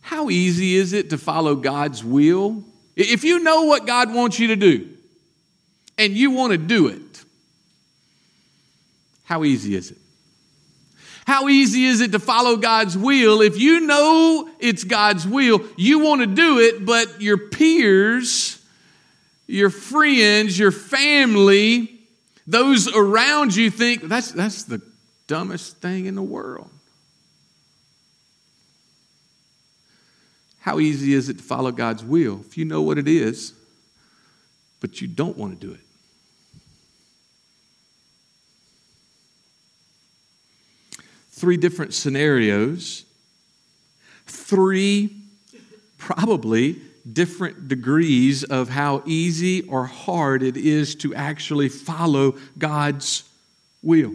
How 0.00 0.28
easy 0.28 0.74
is 0.74 0.92
it 0.92 1.10
to 1.10 1.18
follow 1.18 1.54
God's 1.54 2.02
will? 2.02 2.64
If 2.96 3.22
you 3.22 3.38
know 3.38 3.62
what 3.62 3.86
God 3.86 4.12
wants 4.12 4.40
you 4.40 4.48
to 4.48 4.56
do 4.56 4.88
and 5.96 6.14
you 6.14 6.32
want 6.32 6.50
to 6.50 6.58
do 6.58 6.88
it, 6.88 7.07
how 9.28 9.44
easy 9.44 9.74
is 9.74 9.90
it? 9.90 9.98
How 11.26 11.50
easy 11.50 11.84
is 11.84 12.00
it 12.00 12.12
to 12.12 12.18
follow 12.18 12.56
God's 12.56 12.96
will 12.96 13.42
if 13.42 13.60
you 13.60 13.80
know 13.80 14.48
it's 14.58 14.84
God's 14.84 15.28
will? 15.28 15.60
You 15.76 15.98
want 15.98 16.22
to 16.22 16.26
do 16.26 16.60
it, 16.60 16.86
but 16.86 17.20
your 17.20 17.36
peers, 17.36 18.58
your 19.46 19.68
friends, 19.68 20.58
your 20.58 20.70
family, 20.70 22.00
those 22.46 22.88
around 22.88 23.54
you 23.54 23.68
think 23.70 24.04
that's, 24.04 24.32
that's 24.32 24.64
the 24.64 24.80
dumbest 25.26 25.76
thing 25.76 26.06
in 26.06 26.14
the 26.14 26.22
world. 26.22 26.70
How 30.60 30.78
easy 30.78 31.12
is 31.12 31.28
it 31.28 31.36
to 31.36 31.44
follow 31.44 31.70
God's 31.70 32.02
will 32.02 32.40
if 32.40 32.56
you 32.56 32.64
know 32.64 32.80
what 32.80 32.96
it 32.96 33.06
is, 33.06 33.52
but 34.80 35.02
you 35.02 35.06
don't 35.06 35.36
want 35.36 35.60
to 35.60 35.66
do 35.66 35.74
it? 35.74 35.80
Three 41.38 41.56
different 41.56 41.94
scenarios, 41.94 43.04
three 44.26 45.16
probably 45.96 46.76
different 47.10 47.68
degrees 47.68 48.44
of 48.44 48.68
how 48.68 49.02
easy 49.06 49.62
or 49.62 49.86
hard 49.86 50.42
it 50.42 50.56
is 50.56 50.94
to 50.96 51.14
actually 51.14 51.68
follow 51.68 52.36
God's 52.58 53.22
will. 53.82 54.14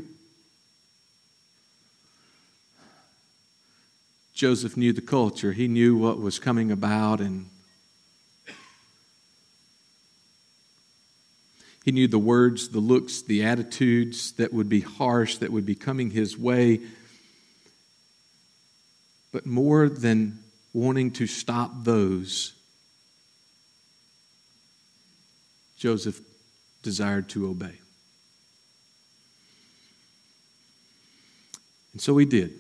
Joseph 4.34 4.76
knew 4.76 4.92
the 4.92 5.02
culture, 5.02 5.54
he 5.54 5.68
knew 5.68 5.96
what 5.96 6.20
was 6.20 6.40
coming 6.40 6.72
about, 6.72 7.22
and 7.22 7.48
he 11.86 11.92
knew 11.92 12.08
the 12.08 12.20
words, 12.20 12.70
the 12.70 12.80
looks, 12.80 13.22
the 13.22 13.44
attitudes 13.44 14.34
that 14.34 14.52
would 14.52 14.68
be 14.68 14.82
harsh, 14.82 15.38
that 15.38 15.52
would 15.52 15.66
be 15.66 15.76
coming 15.76 16.10
his 16.10 16.38
way. 16.38 16.82
But 19.34 19.48
more 19.48 19.90
than 19.90 20.40
wanting 20.74 21.12
to 21.14 21.28
stop 21.28 21.72
those, 21.84 22.54
Joseph 25.76 26.22
desired 26.84 27.28
to 27.30 27.50
obey. 27.50 27.80
And 31.94 32.02
so 32.02 32.16
he 32.18 32.26
did. 32.26 32.54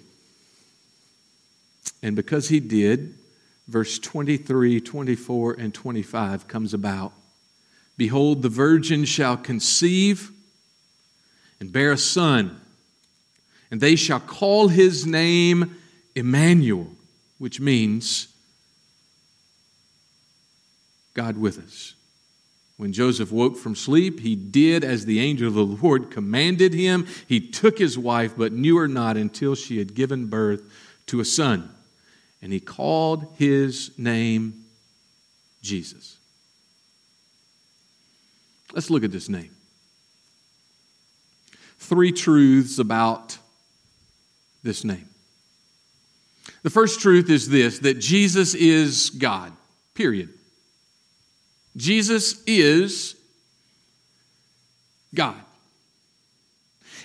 And 2.01 2.15
because 2.15 2.49
he 2.49 2.59
did, 2.59 3.19
verse 3.67 3.99
23, 3.99 4.81
24, 4.81 5.53
and 5.53 5.73
25 5.73 6.47
comes 6.47 6.73
about. 6.73 7.13
Behold, 7.97 8.41
the 8.41 8.49
virgin 8.49 9.05
shall 9.05 9.37
conceive 9.37 10.31
and 11.59 11.71
bear 11.71 11.91
a 11.91 11.97
son, 11.97 12.59
and 13.69 13.79
they 13.79 13.95
shall 13.95 14.19
call 14.19 14.69
his 14.69 15.05
name 15.05 15.75
Immanuel, 16.15 16.87
which 17.37 17.59
means 17.59 18.27
God 21.13 21.37
with 21.37 21.59
us. 21.59 21.95
When 22.77 22.91
Joseph 22.91 23.31
woke 23.31 23.55
from 23.55 23.75
sleep, 23.75 24.19
he 24.19 24.35
did 24.35 24.83
as 24.83 25.05
the 25.05 25.19
angel 25.19 25.47
of 25.47 25.53
the 25.53 25.65
Lord 25.65 26.09
commanded 26.09 26.73
him. 26.73 27.07
He 27.27 27.39
took 27.39 27.77
his 27.77 27.97
wife, 27.97 28.33
but 28.35 28.51
knew 28.51 28.77
her 28.77 28.87
not 28.87 29.15
until 29.15 29.55
she 29.55 29.77
had 29.77 29.93
given 29.93 30.25
birth 30.25 30.63
to 31.07 31.19
a 31.19 31.25
son. 31.25 31.73
And 32.41 32.51
he 32.51 32.59
called 32.59 33.35
his 33.37 33.91
name 33.97 34.65
Jesus. 35.61 36.17
Let's 38.73 38.89
look 38.89 39.03
at 39.03 39.11
this 39.11 39.29
name. 39.29 39.51
Three 41.77 42.11
truths 42.11 42.79
about 42.79 43.37
this 44.63 44.83
name. 44.83 45.07
The 46.63 46.69
first 46.69 47.01
truth 47.01 47.29
is 47.29 47.47
this 47.47 47.79
that 47.79 47.99
Jesus 47.99 48.55
is 48.55 49.09
God, 49.11 49.51
period. 49.93 50.29
Jesus 51.75 52.41
is 52.45 53.15
God. 55.13 55.35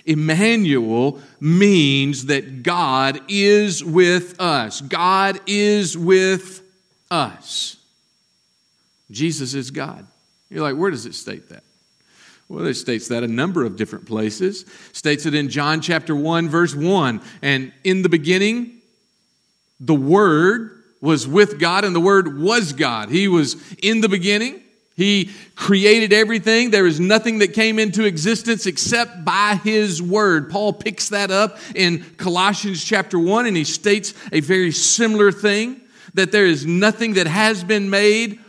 Immanuel 0.05 1.19
means 1.39 2.27
that 2.27 2.63
God 2.63 3.19
is 3.27 3.83
with 3.83 4.39
us. 4.39 4.81
God 4.81 5.39
is 5.45 5.97
with 5.97 6.63
us. 7.11 7.75
Jesus 9.11 9.53
is 9.53 9.71
God. 9.71 10.07
You're 10.49 10.63
like, 10.63 10.77
where 10.77 10.89
does 10.89 11.05
it 11.05 11.13
state 11.13 11.49
that? 11.49 11.63
Well, 12.47 12.65
it 12.65 12.75
states 12.75 13.09
that 13.09 13.23
a 13.23 13.27
number 13.27 13.63
of 13.63 13.75
different 13.75 14.07
places. 14.07 14.65
States 14.93 15.27
it 15.27 15.35
in 15.35 15.49
John 15.49 15.81
chapter 15.81 16.15
1, 16.15 16.49
verse 16.49 16.73
1. 16.73 17.21
And 17.43 17.71
in 17.83 18.01
the 18.01 18.09
beginning, 18.09 18.78
the 19.79 19.95
Word 19.95 20.83
was 21.01 21.27
with 21.27 21.59
God, 21.59 21.85
and 21.85 21.95
the 21.95 21.99
Word 21.99 22.39
was 22.39 22.73
God. 22.73 23.09
He 23.09 23.27
was 23.27 23.55
in 23.81 24.01
the 24.01 24.09
beginning. 24.09 24.61
He 24.95 25.31
created 25.55 26.11
everything. 26.11 26.71
There 26.71 26.85
is 26.85 26.99
nothing 26.99 27.39
that 27.39 27.53
came 27.53 27.79
into 27.79 28.03
existence 28.03 28.65
except 28.65 29.23
by 29.23 29.59
His 29.63 30.01
Word. 30.01 30.49
Paul 30.49 30.73
picks 30.73 31.09
that 31.09 31.31
up 31.31 31.57
in 31.73 32.03
Colossians 32.17 32.83
chapter 32.83 33.17
1, 33.17 33.45
and 33.45 33.55
he 33.55 33.63
states 33.63 34.13
a 34.33 34.41
very 34.41 34.71
similar 34.71 35.31
thing 35.31 35.79
that 36.15 36.31
there 36.31 36.45
is 36.45 36.65
nothing 36.65 37.13
that 37.13 37.27
has 37.27 37.63
been 37.63 37.89
made 37.89 38.39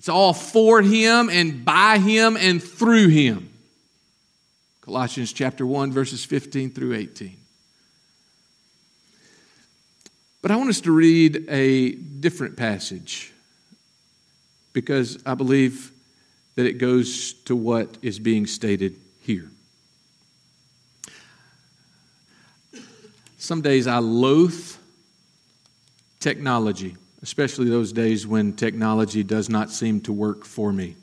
it's 0.00 0.08
all 0.08 0.32
for 0.32 0.80
him 0.80 1.28
and 1.28 1.62
by 1.62 1.98
him 1.98 2.38
and 2.38 2.62
through 2.62 3.08
him. 3.08 3.50
Colossians 4.80 5.30
chapter 5.30 5.66
1 5.66 5.92
verses 5.92 6.24
15 6.24 6.70
through 6.70 6.94
18. 6.94 7.36
But 10.42 10.50
I 10.50 10.56
want 10.56 10.70
us 10.70 10.80
to 10.82 10.92
read 10.92 11.46
a 11.48 11.92
different 11.92 12.56
passage 12.56 13.32
because 14.72 15.18
I 15.26 15.34
believe 15.34 15.92
that 16.54 16.66
it 16.66 16.74
goes 16.74 17.32
to 17.44 17.54
what 17.54 17.98
is 18.02 18.18
being 18.18 18.46
stated 18.46 18.96
here. 19.20 19.50
Some 23.38 23.62
days 23.62 23.86
I 23.86 23.98
loathe 23.98 24.76
technology 26.20 26.96
especially 27.22 27.68
those 27.68 27.92
days 27.92 28.26
when 28.26 28.52
technology 28.54 29.22
does 29.22 29.48
not 29.48 29.70
seem 29.70 30.00
to 30.02 30.12
work 30.12 30.44
for 30.44 30.72
me. 30.72 30.96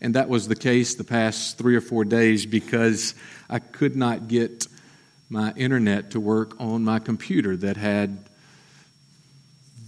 And 0.00 0.14
that 0.14 0.28
was 0.28 0.48
the 0.48 0.56
case 0.56 0.94
the 0.94 1.04
past 1.04 1.58
three 1.58 1.76
or 1.76 1.80
four 1.80 2.04
days 2.04 2.46
because 2.46 3.14
I 3.48 3.58
could 3.58 3.96
not 3.96 4.28
get 4.28 4.66
my 5.32 5.50
internet 5.56 6.10
to 6.10 6.20
work 6.20 6.54
on 6.60 6.84
my 6.84 6.98
computer 6.98 7.56
that 7.56 7.78
had 7.78 8.18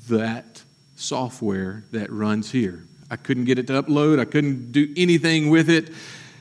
that 0.09 0.63
software 0.97 1.85
that 1.93 2.11
runs 2.11 2.51
here. 2.51 2.83
I 3.11 3.17
couldn't 3.17 3.45
get 3.45 3.59
it 3.59 3.67
to 3.67 3.83
upload, 3.83 4.19
I 4.19 4.25
couldn't 4.25 4.73
do 4.73 4.91
anything 4.97 5.51
with 5.51 5.69
it, 5.69 5.91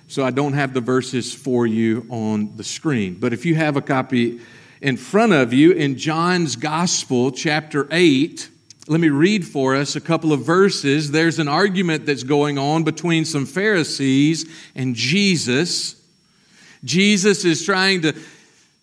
so 0.08 0.24
I 0.24 0.32
don't 0.32 0.54
have 0.54 0.74
the 0.74 0.80
verses 0.80 1.34
for 1.34 1.68
you 1.68 2.08
on 2.10 2.56
the 2.56 2.64
screen. 2.64 3.18
But 3.20 3.34
if 3.34 3.46
you 3.46 3.56
have 3.56 3.76
a 3.76 3.82
copy 3.82 4.40
in 4.80 4.96
front 4.96 5.34
of 5.34 5.52
you 5.52 5.74
in 5.74 5.98
John's 5.98 6.56
Gospel, 6.56 7.32
chapter 7.32 7.90
8, 7.92 8.50
let 8.88 9.02
me 9.02 9.10
read 9.10 9.46
for 9.46 9.76
us 9.76 9.98
a 9.98 10.02
couple 10.02 10.32
of 10.32 10.46
verses. 10.46 11.12
There's 11.12 11.40
an 11.40 11.50
argument 11.50 12.06
that's 12.06 12.24
going 12.24 12.58
on 12.58 12.86
between 12.86 13.26
some 13.26 13.46
Pharisees 13.46 14.50
and 14.76 14.96
Jesus. 14.96 16.02
Jesus 16.86 17.44
is 17.44 17.66
trying 17.66 18.04
to 18.04 18.14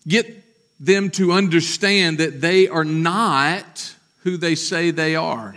get 0.07 0.43
them 0.79 1.09
to 1.11 1.31
understand 1.31 2.17
that 2.17 2.41
they 2.41 2.67
are 2.67 2.83
not 2.83 3.95
who 4.23 4.37
they 4.37 4.55
say 4.55 4.91
they 4.91 5.15
are. 5.15 5.55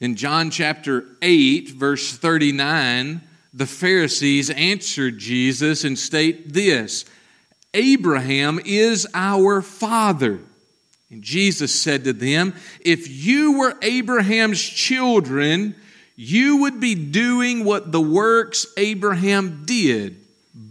In 0.00 0.16
John 0.16 0.50
chapter 0.50 1.04
8, 1.22 1.70
verse 1.70 2.16
39, 2.16 3.20
the 3.54 3.66
Pharisees 3.66 4.50
answered 4.50 5.18
Jesus 5.18 5.84
and 5.84 5.98
state 5.98 6.52
this 6.52 7.04
Abraham 7.74 8.60
is 8.64 9.06
our 9.14 9.62
father. 9.62 10.40
And 11.10 11.22
Jesus 11.22 11.74
said 11.74 12.04
to 12.04 12.12
them, 12.12 12.54
If 12.80 13.08
you 13.08 13.58
were 13.58 13.76
Abraham's 13.82 14.62
children, 14.62 15.74
you 16.16 16.58
would 16.58 16.80
be 16.80 16.94
doing 16.94 17.64
what 17.64 17.92
the 17.92 18.00
works 18.00 18.66
Abraham 18.76 19.64
did. 19.66 20.21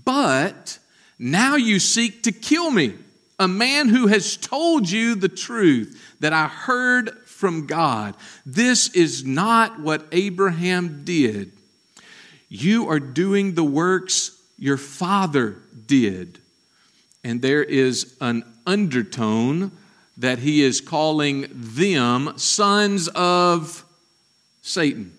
But 0.04 0.80
now 1.20 1.56
you 1.56 1.80
seek 1.80 2.24
to 2.24 2.32
kill 2.32 2.72
me, 2.72 2.96
a 3.40 3.48
man 3.48 3.90
who 3.90 4.08
has 4.08 4.38
told 4.38 4.90
you 4.90 5.16
the 5.16 5.30
truth 5.30 6.16
that 6.20 6.34
I 6.34 6.48
heard 6.48 7.12
from 7.26 7.66
God. 7.66 8.16
This 8.46 8.90
is 8.90 9.26
not 9.26 9.80
what 9.80 10.06
Abraham 10.12 11.04
did. 11.04 11.52
You 12.50 12.90
are 12.90 13.00
doing 13.00 13.56
the 13.56 13.64
works 13.64 14.40
your 14.58 14.78
father 14.78 15.58
did. 15.88 16.40
And 17.24 17.42
there 17.42 17.64
is 17.64 18.16
an 18.22 18.44
undertone 18.66 19.72
that 20.18 20.40
he 20.40 20.62
is 20.62 20.82
calling 20.82 21.48
them 21.52 22.34
sons 22.38 23.08
of 23.10 23.86
Satan. 24.62 25.18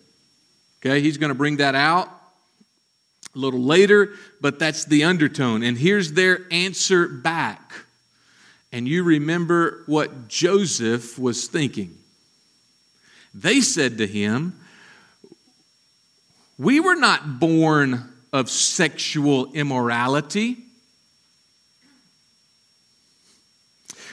Okay, 0.81 1.01
he's 1.01 1.17
going 1.17 1.31
to 1.31 1.35
bring 1.35 1.57
that 1.57 1.75
out 1.75 2.09
a 3.35 3.39
little 3.39 3.63
later, 3.63 4.11
but 4.41 4.59
that's 4.59 4.85
the 4.85 5.05
undertone. 5.05 5.63
And 5.63 5.79
here's 5.79 6.13
their 6.13 6.47
answer 6.51 7.09
back. 7.09 7.73
And 8.73 8.89
you 8.89 9.03
remember 9.03 9.85
what 9.87 10.29
Joseph 10.29 11.19
was 11.19 11.47
thinking. 11.47 11.97
They 13.35 13.61
said 13.61 13.99
to 13.99 14.07
him, 14.07 14.59
We 16.59 16.81
were 16.81 16.95
not 16.95 17.39
born 17.39 18.11
of 18.33 18.51
sexual 18.51 19.53
immorality. 19.53 20.59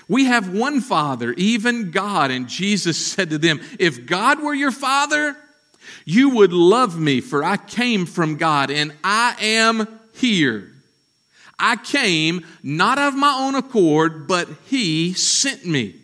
We 0.09 0.25
have 0.25 0.51
one 0.51 0.81
Father, 0.81 1.33
even 1.33 1.91
God. 1.91 2.31
And 2.31 2.47
Jesus 2.47 2.97
said 2.97 3.29
to 3.29 3.37
them, 3.37 3.61
If 3.79 4.05
God 4.05 4.41
were 4.41 4.53
your 4.53 4.71
Father, 4.71 5.37
you 6.05 6.29
would 6.29 6.53
love 6.53 6.99
me, 6.99 7.21
for 7.21 7.43
I 7.43 7.57
came 7.57 8.05
from 8.05 8.37
God 8.37 8.71
and 8.71 8.93
I 9.03 9.35
am 9.39 9.87
here. 10.13 10.71
I 11.57 11.75
came 11.75 12.45
not 12.63 12.97
of 12.97 13.15
my 13.15 13.35
own 13.39 13.55
accord, 13.55 14.27
but 14.27 14.47
He 14.67 15.13
sent 15.13 15.65
me. 15.65 15.95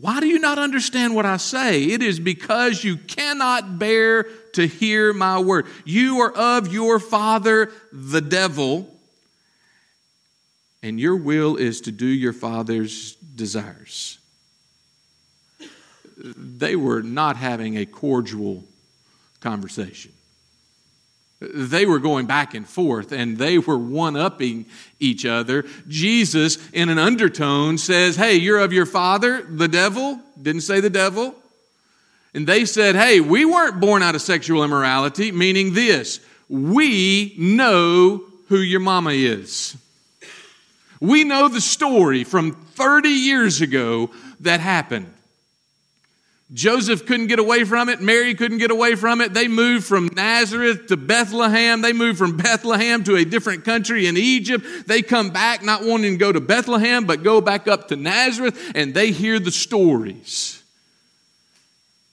Why 0.00 0.20
do 0.20 0.26
you 0.26 0.38
not 0.38 0.58
understand 0.58 1.14
what 1.14 1.26
I 1.26 1.36
say? 1.36 1.84
It 1.84 2.02
is 2.02 2.18
because 2.18 2.82
you 2.82 2.96
cannot 2.96 3.78
bear 3.78 4.24
to 4.54 4.66
hear 4.66 5.12
my 5.12 5.38
word. 5.38 5.66
You 5.84 6.20
are 6.20 6.32
of 6.32 6.72
your 6.72 6.98
father, 6.98 7.70
the 7.92 8.20
devil, 8.20 8.88
and 10.82 10.98
your 10.98 11.16
will 11.16 11.56
is 11.56 11.82
to 11.82 11.92
do 11.92 12.06
your 12.06 12.32
father's 12.32 13.14
desires. 13.16 14.18
They 16.16 16.74
were 16.76 17.02
not 17.02 17.36
having 17.36 17.76
a 17.76 17.86
cordial 17.86 18.64
conversation. 19.42 20.12
They 21.40 21.86
were 21.86 21.98
going 21.98 22.26
back 22.26 22.54
and 22.54 22.66
forth 22.66 23.12
and 23.12 23.36
they 23.36 23.58
were 23.58 23.76
one 23.76 24.16
upping 24.16 24.66
each 25.00 25.26
other. 25.26 25.64
Jesus, 25.88 26.58
in 26.70 26.88
an 26.88 26.98
undertone, 26.98 27.78
says, 27.78 28.16
Hey, 28.16 28.36
you're 28.36 28.60
of 28.60 28.72
your 28.72 28.86
father, 28.86 29.42
the 29.42 29.68
devil. 29.68 30.20
Didn't 30.40 30.62
say 30.62 30.80
the 30.80 30.90
devil. 30.90 31.34
And 32.32 32.46
they 32.46 32.64
said, 32.64 32.94
Hey, 32.94 33.20
we 33.20 33.44
weren't 33.44 33.80
born 33.80 34.02
out 34.02 34.14
of 34.14 34.22
sexual 34.22 34.62
immorality, 34.62 35.32
meaning 35.32 35.74
this 35.74 36.20
we 36.48 37.34
know 37.38 38.22
who 38.48 38.58
your 38.58 38.80
mama 38.80 39.10
is. 39.10 39.76
We 41.00 41.24
know 41.24 41.48
the 41.48 41.60
story 41.60 42.22
from 42.22 42.52
30 42.52 43.08
years 43.08 43.60
ago 43.60 44.10
that 44.40 44.60
happened. 44.60 45.12
Joseph 46.52 47.06
couldn't 47.06 47.28
get 47.28 47.38
away 47.38 47.64
from 47.64 47.88
it. 47.88 48.02
Mary 48.02 48.34
couldn't 48.34 48.58
get 48.58 48.70
away 48.70 48.94
from 48.94 49.22
it. 49.22 49.32
They 49.32 49.48
moved 49.48 49.86
from 49.86 50.10
Nazareth 50.14 50.88
to 50.88 50.98
Bethlehem. 50.98 51.80
They 51.80 51.94
moved 51.94 52.18
from 52.18 52.36
Bethlehem 52.36 53.04
to 53.04 53.16
a 53.16 53.24
different 53.24 53.64
country 53.64 54.06
in 54.06 54.18
Egypt. 54.18 54.66
They 54.86 55.00
come 55.00 55.30
back 55.30 55.62
not 55.62 55.82
wanting 55.82 56.12
to 56.12 56.18
go 56.18 56.30
to 56.30 56.40
Bethlehem, 56.40 57.06
but 57.06 57.22
go 57.22 57.40
back 57.40 57.68
up 57.68 57.88
to 57.88 57.96
Nazareth, 57.96 58.72
and 58.74 58.92
they 58.92 59.12
hear 59.12 59.38
the 59.38 59.50
stories, 59.50 60.62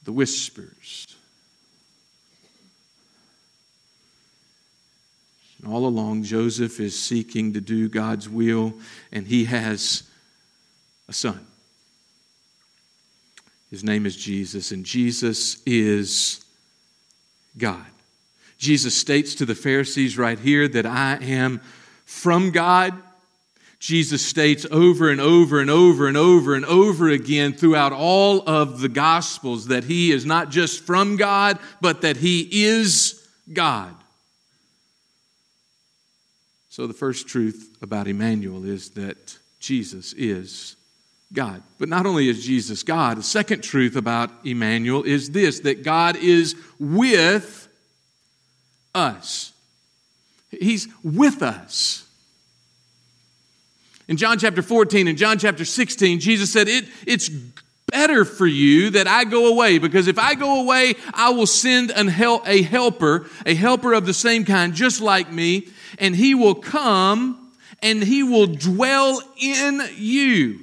the 0.04 0.12
whispers. 0.12 1.06
And 5.62 5.70
all 5.70 5.84
along, 5.84 6.22
Joseph 6.22 6.80
is 6.80 6.98
seeking 6.98 7.52
to 7.52 7.60
do 7.60 7.90
God's 7.90 8.26
will, 8.26 8.72
and 9.12 9.26
he 9.26 9.44
has 9.44 10.04
a 11.08 11.12
son. 11.12 11.46
His 13.70 13.84
name 13.84 14.04
is 14.04 14.16
Jesus, 14.16 14.72
and 14.72 14.84
Jesus 14.84 15.62
is 15.64 16.44
God. 17.56 17.86
Jesus 18.58 18.94
states 18.94 19.36
to 19.36 19.46
the 19.46 19.54
Pharisees 19.54 20.18
right 20.18 20.38
here 20.38 20.66
that 20.68 20.86
I 20.86 21.18
am 21.22 21.60
from 22.04 22.50
God. 22.50 22.94
Jesus 23.78 24.26
states 24.26 24.66
over 24.70 25.08
and 25.08 25.20
over 25.20 25.60
and 25.60 25.70
over 25.70 26.06
and 26.08 26.16
over 26.16 26.54
and 26.54 26.66
over 26.66 27.08
again 27.08 27.54
throughout 27.54 27.92
all 27.92 28.46
of 28.46 28.80
the 28.80 28.88
Gospels 28.88 29.68
that 29.68 29.84
he 29.84 30.12
is 30.12 30.26
not 30.26 30.50
just 30.50 30.84
from 30.84 31.16
God, 31.16 31.58
but 31.80 32.02
that 32.02 32.18
he 32.18 32.64
is 32.64 33.26
God. 33.50 33.94
So, 36.68 36.86
the 36.86 36.92
first 36.92 37.26
truth 37.26 37.78
about 37.80 38.06
Immanuel 38.08 38.64
is 38.64 38.90
that 38.90 39.38
Jesus 39.60 40.12
is 40.12 40.76
God. 41.32 41.62
But 41.78 41.88
not 41.88 42.06
only 42.06 42.28
is 42.28 42.44
Jesus 42.44 42.82
God, 42.82 43.18
the 43.18 43.22
second 43.22 43.62
truth 43.62 43.96
about 43.96 44.30
Immanuel 44.44 45.04
is 45.04 45.30
this 45.30 45.60
that 45.60 45.84
God 45.84 46.16
is 46.16 46.56
with 46.78 47.68
us. 48.94 49.52
He's 50.50 50.88
with 51.04 51.42
us. 51.42 52.06
In 54.08 54.16
John 54.16 54.38
chapter 54.38 54.62
14 54.62 55.06
and 55.06 55.16
John 55.16 55.38
chapter 55.38 55.64
16, 55.64 56.18
Jesus 56.18 56.52
said, 56.52 56.66
it, 56.66 56.86
It's 57.06 57.28
better 57.28 58.24
for 58.24 58.46
you 58.46 58.90
that 58.90 59.06
I 59.06 59.22
go 59.22 59.46
away, 59.46 59.78
because 59.78 60.08
if 60.08 60.18
I 60.18 60.34
go 60.34 60.62
away, 60.62 60.94
I 61.14 61.30
will 61.30 61.46
send 61.46 61.90
hel- 61.90 62.42
a 62.44 62.62
helper, 62.62 63.30
a 63.46 63.54
helper 63.54 63.92
of 63.92 64.06
the 64.06 64.14
same 64.14 64.44
kind, 64.44 64.74
just 64.74 65.00
like 65.00 65.32
me, 65.32 65.68
and 65.98 66.16
he 66.16 66.34
will 66.34 66.56
come 66.56 67.52
and 67.82 68.02
he 68.02 68.24
will 68.24 68.46
dwell 68.46 69.22
in 69.40 69.80
you. 69.96 70.60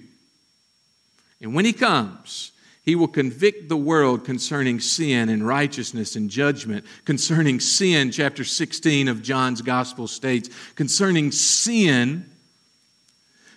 And 1.42 1.54
when 1.54 1.66
he 1.66 1.74
comes, 1.74 2.52
he 2.84 2.96
will 2.96 3.08
convict 3.08 3.68
the 3.68 3.78
world 3.78 4.24
concerning 4.24 4.80
sin 4.80 5.30
and 5.30 5.46
righteousness 5.46 6.16
and 6.16 6.30
judgment. 6.30 6.86
Concerning 7.06 7.60
sin, 7.60 8.12
chapter 8.12 8.44
16 8.44 9.08
of 9.08 9.22
John's 9.22 9.62
gospel 9.62 10.08
states, 10.08 10.50
concerning 10.76 11.32
sin, 11.32 12.26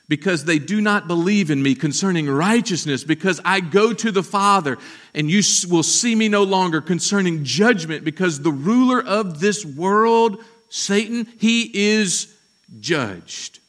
because 0.09 0.45
they 0.45 0.59
do 0.59 0.81
not 0.81 1.07
believe 1.07 1.53
in 1.53 1.63
me. 1.63 1.77
Concerning 1.77 2.29
righteousness, 2.29 3.05
because 3.05 3.41
I 3.45 3.61
go 3.61 3.93
to 3.93 4.11
the 4.11 4.25
Father 4.25 4.77
and 5.15 5.31
you 5.31 5.41
will 5.69 5.85
see 5.85 6.17
me 6.17 6.29
no 6.29 6.43
longer. 6.43 6.81
Concerning 6.81 7.45
judgment, 7.45 8.05
because 8.05 8.41
the 8.41 8.51
ruler 8.51 9.01
of 9.01 9.39
this 9.39 9.65
world, 9.65 10.43
Satan, 10.69 11.29
he 11.39 11.71
is 11.73 12.37
judged. 12.81 13.61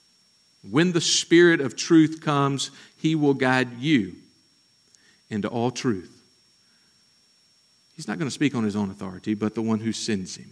When 0.68 0.92
the 0.92 1.02
Spirit 1.02 1.62
of 1.62 1.76
truth 1.76 2.22
comes, 2.22 2.72
he 3.02 3.16
will 3.16 3.34
guide 3.34 3.80
you 3.80 4.16
into 5.30 5.48
all 5.48 5.72
truth. 5.72 6.12
He's 7.96 8.08
not 8.08 8.20
going 8.20 8.28
to 8.28 8.34
speak 8.34 8.54
on 8.54 8.64
his 8.64 8.76
own 8.76 8.92
authority, 8.92 9.34
but 9.34 9.56
the 9.56 9.62
one 9.62 9.80
who 9.80 9.92
sends 9.92 10.36
him. 10.36 10.52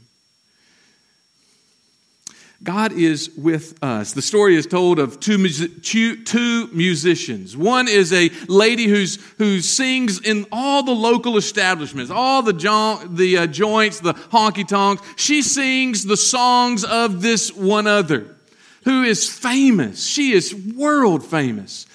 God 2.62 2.92
is 2.92 3.32
with 3.38 3.82
us. 3.84 4.14
The 4.14 4.22
story 4.22 4.56
is 4.56 4.66
told 4.66 5.00
of 5.00 5.20
two, 5.20 5.48
two 5.48 6.68
musicians. 6.74 7.56
One 7.56 7.88
is 7.88 8.12
a 8.12 8.30
lady 8.48 8.86
who's, 8.86 9.18
who 9.38 9.62
sings 9.62 10.20
in 10.20 10.46
all 10.52 10.84
the 10.84 10.92
local 10.92 11.38
establishments, 11.38 12.12
all 12.12 12.42
the, 12.42 12.52
jo- 12.52 13.00
the 13.08 13.38
uh, 13.38 13.48
joints, 13.48 14.02
the 14.02 14.14
honky 14.14 14.68
tonks. 14.68 15.04
She 15.16 15.42
sings 15.42 16.04
the 16.04 16.18
songs 16.18 16.84
of 16.84 17.22
this 17.22 17.54
one 17.54 17.88
other 17.88 18.36
who 18.84 19.04
is 19.04 19.30
famous. 19.30 20.06
She 20.06 20.34
is 20.34 20.54
world 20.54 21.24
famous. 21.24 21.86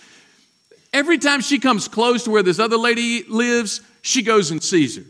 Every 0.95 1.19
time 1.19 1.41
she 1.41 1.59
comes 1.59 1.89
close 1.89 2.23
to 2.23 2.31
where 2.31 2.45
this 2.45 2.61
other 2.61 2.77
lady 2.77 3.25
lives, 3.25 3.81
she 4.01 4.23
goes 4.23 4.53
and 4.53 4.63
sees 4.63 4.97
her. 4.97 5.03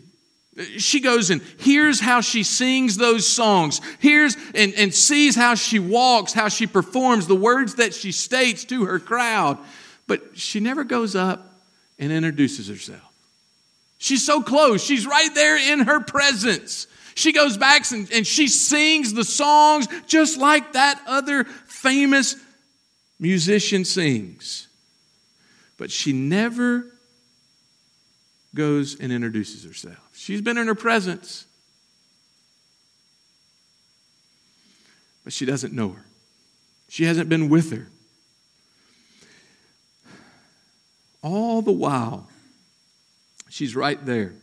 She 0.79 1.01
goes 1.01 1.29
and 1.29 1.43
hears 1.59 2.01
how 2.01 2.23
she 2.23 2.43
sings 2.43 2.97
those 2.97 3.27
songs, 3.27 3.83
hears 3.99 4.35
and, 4.55 4.73
and 4.75 4.95
sees 4.95 5.37
how 5.37 5.57
she 5.57 5.79
walks, 5.79 6.33
how 6.33 6.49
she 6.49 6.67
performs, 6.67 7.27
the 7.27 7.35
words 7.35 7.75
that 7.75 7.93
she 7.93 8.13
states 8.13 8.65
to 8.67 8.87
her 8.87 8.99
crowd. 8.99 9.59
But 10.07 10.39
she 10.39 10.59
never 10.59 10.85
goes 10.85 11.15
up 11.15 11.61
and 11.99 12.11
introduces 12.11 12.67
herself. 12.67 13.13
She's 13.99 14.25
so 14.25 14.41
close, 14.41 14.83
she's 14.83 15.07
right 15.07 15.35
there 15.35 15.59
in 15.59 15.81
her 15.81 16.01
presence. 16.01 16.87
She 17.15 17.33
goes 17.33 17.59
back 17.59 17.91
and, 17.93 18.11
and 18.11 18.27
she 18.27 18.49
sings 18.49 19.13
the 19.13 19.25
songs 19.25 19.87
just 20.07 20.39
like 20.39 20.73
that 20.73 20.99
other 21.07 21.45
famous 21.45 22.37
musician 23.19 23.85
sings 23.85 24.69
but 25.77 25.91
she 25.91 26.13
never 26.13 26.87
goes 28.55 28.99
and 28.99 29.13
introduces 29.13 29.65
herself. 29.65 30.09
She's 30.13 30.41
been 30.41 30.59
in 30.59 30.67
her 30.67 30.75
presence, 30.75 31.47
but 35.25 35.33
she 35.33 35.45
doesn't 35.45 35.73
know 35.73 35.91
her. 35.91 36.05
She 36.89 37.05
hasn't 37.05 37.29
been 37.29 37.49
with 37.49 37.73
her. 37.73 37.89
All 41.23 41.63
the 41.63 41.73
while, 41.73 42.29
she's 43.49 43.75
right 43.75 44.05
there. 44.05 44.35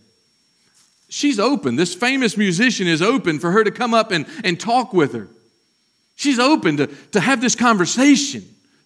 She's 1.08 1.40
open. 1.40 1.76
This 1.76 1.94
famous 1.94 2.38
musician 2.38 2.88
is 2.88 3.02
open 3.02 3.40
for 3.40 3.52
her 3.52 3.64
to 3.64 3.72
come 3.72 3.94
up 3.94 4.12
and, 4.12 4.26
and 4.44 4.60
talk 4.60 4.94
with 4.94 5.14
her. 5.14 5.28
She's 6.16 6.40
open 6.40 6.78
to, 6.78 6.88
to 6.88 7.20
have 7.20 7.42
this 7.42 7.56
conversation, 7.56 8.44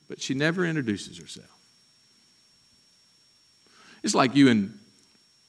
but 0.08 0.22
she 0.22 0.34
never 0.34 0.66
introduces 0.66 1.18
herself. 1.18 1.55
It's 4.06 4.13
like 4.13 4.36
you 4.36 4.50
and 4.50 4.78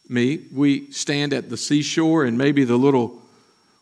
me. 0.09 0.47
We 0.51 0.90
stand 0.90 1.35
at 1.35 1.51
the 1.51 1.59
seashore 1.59 2.25
and 2.25 2.38
maybe 2.38 2.64
the 2.64 2.79
little 2.79 3.21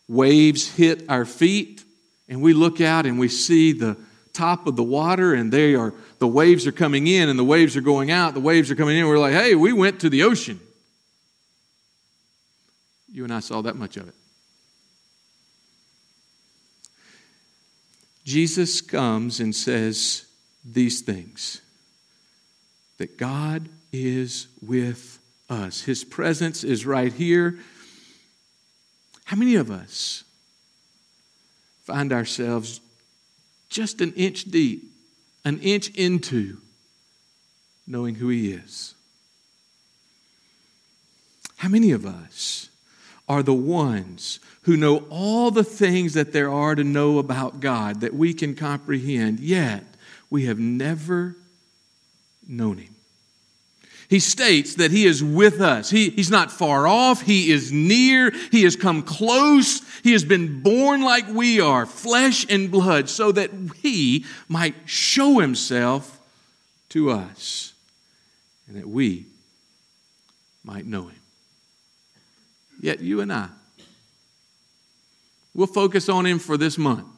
waves 0.08 0.68
hit 0.68 1.08
our 1.08 1.24
feet, 1.24 1.84
and 2.28 2.42
we 2.42 2.54
look 2.54 2.80
out 2.80 3.06
and 3.06 3.16
we 3.16 3.28
see 3.28 3.72
the 3.72 3.96
top 4.32 4.66
of 4.66 4.74
the 4.74 4.82
water 4.82 5.32
and 5.32 5.52
they 5.52 5.76
are 5.76 5.94
the 6.18 6.26
waves 6.26 6.66
are 6.66 6.72
coming 6.72 7.06
in 7.06 7.28
and 7.28 7.38
the 7.38 7.44
waves 7.44 7.76
are 7.76 7.82
going 7.82 8.10
out. 8.10 8.34
The 8.34 8.40
waves 8.40 8.68
are 8.68 8.74
coming 8.74 8.96
in. 8.96 9.06
We're 9.06 9.16
like 9.16 9.32
hey 9.32 9.54
we 9.54 9.72
went 9.72 10.00
to 10.00 10.10
the 10.10 10.24
ocean. 10.24 10.58
You 13.12 13.22
and 13.22 13.32
i 13.32 13.38
saw 13.38 13.62
that 13.62 13.76
much 13.76 13.96
of 13.96 14.08
it. 14.08 14.14
Jesus 18.24 18.80
comes 18.80 19.38
and 19.38 19.54
says 19.54 20.26
these 20.64 21.00
things 21.00 21.60
that 22.98 23.16
god 23.16 23.68
is 23.94 24.48
with 24.60 25.18
us. 25.48 25.82
His 25.82 26.04
presence 26.04 26.64
is 26.64 26.86
right 26.86 27.12
here. 27.12 27.58
How 29.24 29.36
many 29.36 29.54
of 29.54 29.70
us 29.70 30.24
find 31.84 32.12
ourselves 32.12 32.80
just 33.68 34.00
an 34.00 34.12
inch 34.14 34.44
deep, 34.44 34.90
an 35.44 35.58
inch 35.60 35.88
into 35.90 36.58
knowing 37.86 38.16
who 38.16 38.28
He 38.28 38.52
is? 38.52 38.94
How 41.56 41.68
many 41.68 41.92
of 41.92 42.04
us 42.04 42.68
are 43.26 43.42
the 43.42 43.54
ones 43.54 44.38
who 44.62 44.76
know 44.76 44.98
all 45.08 45.50
the 45.50 45.64
things 45.64 46.14
that 46.14 46.32
there 46.32 46.50
are 46.50 46.74
to 46.74 46.84
know 46.84 47.18
about 47.18 47.60
God 47.60 48.00
that 48.00 48.14
we 48.14 48.34
can 48.34 48.54
comprehend, 48.54 49.40
yet 49.40 49.84
we 50.28 50.44
have 50.44 50.58
never 50.58 51.36
known 52.46 52.78
Him? 52.78 52.93
He 54.14 54.20
states 54.20 54.76
that 54.76 54.92
He 54.92 55.06
is 55.06 55.24
with 55.24 55.60
us. 55.60 55.90
He, 55.90 56.10
he's 56.10 56.30
not 56.30 56.52
far 56.52 56.86
off. 56.86 57.22
He 57.22 57.50
is 57.50 57.72
near. 57.72 58.30
He 58.52 58.62
has 58.62 58.76
come 58.76 59.02
close. 59.02 59.82
He 60.04 60.12
has 60.12 60.24
been 60.24 60.62
born 60.62 61.02
like 61.02 61.26
we 61.26 61.60
are, 61.60 61.84
flesh 61.84 62.46
and 62.48 62.70
blood, 62.70 63.08
so 63.08 63.32
that 63.32 63.50
He 63.82 64.24
might 64.46 64.76
show 64.84 65.40
Himself 65.40 66.20
to 66.90 67.10
us 67.10 67.72
and 68.68 68.76
that 68.76 68.88
we 68.88 69.26
might 70.62 70.86
know 70.86 71.08
Him. 71.08 71.20
Yet 72.80 73.00
you 73.00 73.20
and 73.20 73.32
I, 73.32 73.48
we'll 75.54 75.66
focus 75.66 76.08
on 76.08 76.24
Him 76.24 76.38
for 76.38 76.56
this 76.56 76.78
month. 76.78 77.13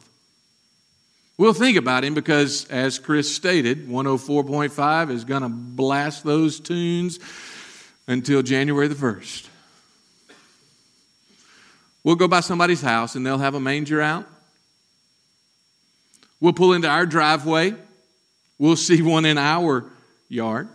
We'll 1.38 1.52
think 1.52 1.76
about 1.76 2.02
him 2.02 2.14
because, 2.14 2.64
as 2.66 2.98
Chris 2.98 3.34
stated, 3.34 3.88
104.5 3.88 5.10
is 5.10 5.24
going 5.24 5.42
to 5.42 5.50
blast 5.50 6.24
those 6.24 6.60
tunes 6.60 7.18
until 8.08 8.42
January 8.42 8.88
the 8.88 8.94
1st. 8.94 9.48
We'll 12.02 12.14
go 12.14 12.28
by 12.28 12.40
somebody's 12.40 12.80
house 12.80 13.16
and 13.16 13.26
they'll 13.26 13.36
have 13.36 13.54
a 13.54 13.60
manger 13.60 14.00
out. 14.00 14.26
We'll 16.40 16.52
pull 16.52 16.72
into 16.72 16.88
our 16.88 17.04
driveway. 17.04 17.74
We'll 18.58 18.76
see 18.76 19.02
one 19.02 19.26
in 19.26 19.36
our 19.36 19.84
yard. 20.28 20.68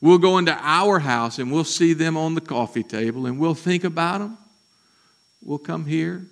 We'll 0.00 0.18
go 0.18 0.38
into 0.38 0.52
our 0.60 0.98
house 0.98 1.38
and 1.38 1.52
we'll 1.52 1.64
see 1.64 1.92
them 1.92 2.16
on 2.16 2.34
the 2.34 2.40
coffee 2.40 2.82
table 2.82 3.26
and 3.26 3.38
we'll 3.38 3.54
think 3.54 3.84
about 3.84 4.18
them. 4.18 4.36
We'll 5.40 5.58
come 5.58 5.86
here. 5.86 6.26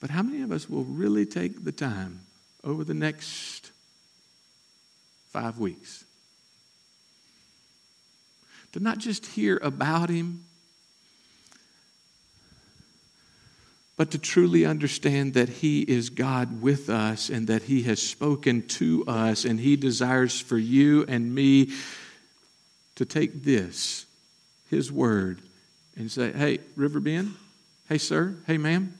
But 0.00 0.10
how 0.10 0.22
many 0.22 0.42
of 0.42 0.52
us 0.52 0.68
will 0.68 0.84
really 0.84 1.26
take 1.26 1.64
the 1.64 1.72
time 1.72 2.20
over 2.62 2.84
the 2.84 2.94
next 2.94 3.70
five 5.30 5.58
weeks 5.58 6.04
to 8.72 8.80
not 8.80 8.98
just 8.98 9.24
hear 9.24 9.58
about 9.62 10.10
Him, 10.10 10.44
but 13.96 14.10
to 14.10 14.18
truly 14.18 14.66
understand 14.66 15.32
that 15.34 15.48
He 15.48 15.80
is 15.80 16.10
God 16.10 16.60
with 16.60 16.90
us 16.90 17.30
and 17.30 17.46
that 17.46 17.62
He 17.62 17.82
has 17.84 18.02
spoken 18.02 18.66
to 18.68 19.04
us 19.06 19.46
and 19.46 19.58
He 19.58 19.76
desires 19.76 20.38
for 20.38 20.58
you 20.58 21.06
and 21.08 21.34
me 21.34 21.70
to 22.96 23.06
take 23.06 23.44
this, 23.44 24.04
His 24.68 24.92
word, 24.92 25.40
and 25.96 26.10
say, 26.10 26.32
Hey, 26.32 26.58
Riverbend, 26.74 27.34
hey, 27.88 27.96
sir, 27.96 28.36
hey, 28.46 28.58
ma'am, 28.58 28.92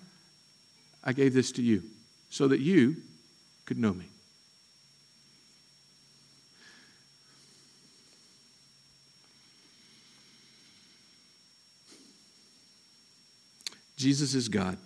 I 1.07 1.13
gave 1.13 1.33
this 1.33 1.53
to 1.53 1.63
you 1.63 1.85
so 2.29 2.49
that 2.49 2.59
you 2.59 2.97
could 3.65 3.79
know 3.79 3.95
me. 3.95 4.09
Jesus 13.97 14.35
is 14.35 14.49
God. 14.49 14.77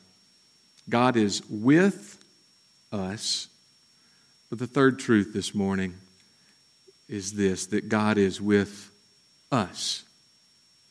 God 0.88 1.16
is 1.16 1.42
with 1.48 2.22
us. 2.92 3.48
But 4.50 4.58
the 4.58 4.66
third 4.66 4.98
truth 4.98 5.32
this 5.32 5.54
morning 5.54 5.94
is 7.08 7.32
this 7.32 7.66
that 7.66 7.88
God 7.88 8.18
is 8.18 8.40
with 8.40 8.90
us. 9.50 10.04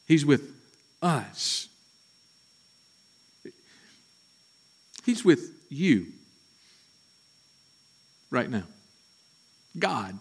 He's 0.05 0.25
with 0.25 0.53
us. 1.01 1.69
He's 5.09 5.25
with 5.25 5.49
you 5.69 6.05
right 8.29 8.47
now. 8.47 8.65
God, 9.79 10.19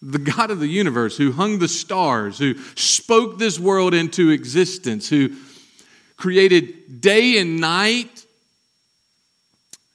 the 0.00 0.18
God 0.18 0.50
of 0.50 0.58
the 0.58 0.66
universe, 0.66 1.18
who 1.18 1.32
hung 1.32 1.58
the 1.58 1.68
stars, 1.68 2.38
who 2.38 2.54
spoke 2.76 3.38
this 3.38 3.58
world 3.58 3.92
into 3.92 4.30
existence, 4.30 5.10
who 5.10 5.36
created 6.16 7.02
day 7.02 7.36
and 7.36 7.60
night, 7.60 8.24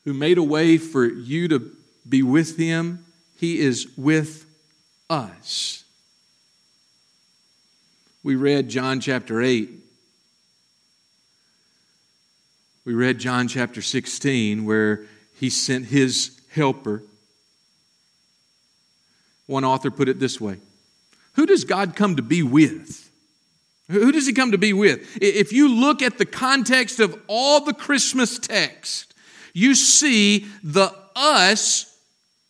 who 0.06 0.14
made 0.14 0.38
a 0.38 0.44
way 0.44 0.78
for 0.78 1.08
you 1.08 1.48
to 1.48 1.72
be 2.08 2.22
with 2.22 2.56
Him, 2.56 3.04
He 3.40 3.60
is 3.60 3.88
with 3.98 4.46
us. 5.10 5.84
We 8.22 8.36
read 8.36 8.70
John 8.70 9.00
chapter 9.00 9.42
8. 9.42 9.83
We 12.86 12.94
read 12.94 13.18
John 13.18 13.48
chapter 13.48 13.82
16, 13.82 14.66
where 14.66 15.06
He 15.36 15.50
sent 15.50 15.86
His 15.86 16.40
helper. 16.52 17.04
One 19.46 19.64
author 19.64 19.92
put 19.92 20.10
it 20.10 20.20
this 20.20 20.40
way 20.40 20.58
Who 21.34 21.46
does 21.46 21.64
God 21.64 21.96
come 21.96 22.16
to 22.16 22.22
be 22.22 22.44
with? 22.44 23.10
Who 23.90 24.12
does 24.12 24.26
he 24.26 24.34
come 24.34 24.52
to 24.52 24.58
be 24.58 24.72
with? 24.72 25.18
If 25.22 25.52
you 25.52 25.68
look 25.68 26.02
at 26.02 26.18
the 26.18 26.26
context 26.26 27.00
of 27.02 27.20
all 27.28 27.62
the 27.62 27.74
Christmas 27.74 28.40
text, 28.40 29.14
you 29.54 29.76
see 29.76 30.48
the 30.64 30.96
us, 31.16 31.96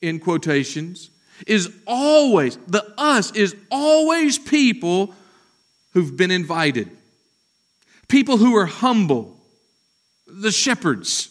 in 0.02 0.20
quotations, 0.20 1.10
is 1.48 1.74
always, 1.88 2.58
the 2.68 2.86
us 2.98 3.32
is 3.32 3.56
always 3.72 4.38
people 4.38 5.14
who've 5.94 6.16
been 6.16 6.32
invited, 6.32 6.90
people 8.08 8.38
who 8.38 8.56
are 8.56 8.68
humble, 8.68 9.36
the 10.28 10.52
shepherds. 10.52 11.30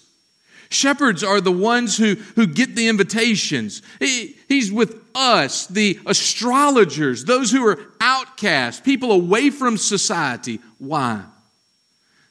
Shepherds 0.71 1.23
are 1.23 1.41
the 1.41 1.53
ones 1.53 1.99
who, 1.99 2.15
who 2.35 2.47
get 2.47 2.75
the 2.75 2.89
invitations. 2.89 3.83
He, 3.99 4.37
he's 4.49 4.73
with 4.73 5.03
us, 5.15 5.67
the 5.67 6.01
astrologers, 6.07 7.25
those 7.25 7.51
who 7.51 7.67
are 7.67 7.79
outcasts, 8.01 8.81
people 8.81 9.13
away 9.13 9.51
from 9.51 9.77
society. 9.77 10.61
Why? 10.79 11.25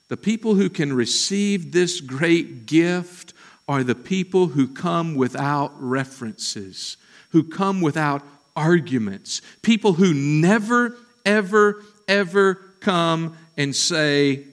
The 0.08 0.17
people 0.17 0.56
who 0.56 0.69
can 0.69 0.91
receive 0.91 1.71
this 1.71 2.02
great 2.02 2.65
gift 2.65 3.34
are 3.67 3.84
the 3.84 3.95
people 3.95 4.47
who 4.47 4.67
come 4.67 5.15
without 5.15 5.71
references, 5.78 6.97
who 7.30 7.43
come 7.43 7.80
without 7.80 8.24
arguments, 8.56 9.41
people 9.62 9.93
who 9.93 10.13
never, 10.13 10.97
ever, 11.26 11.84
ever 12.08 12.56
come 12.82 13.38
and 13.56 13.76
say, 13.76 14.45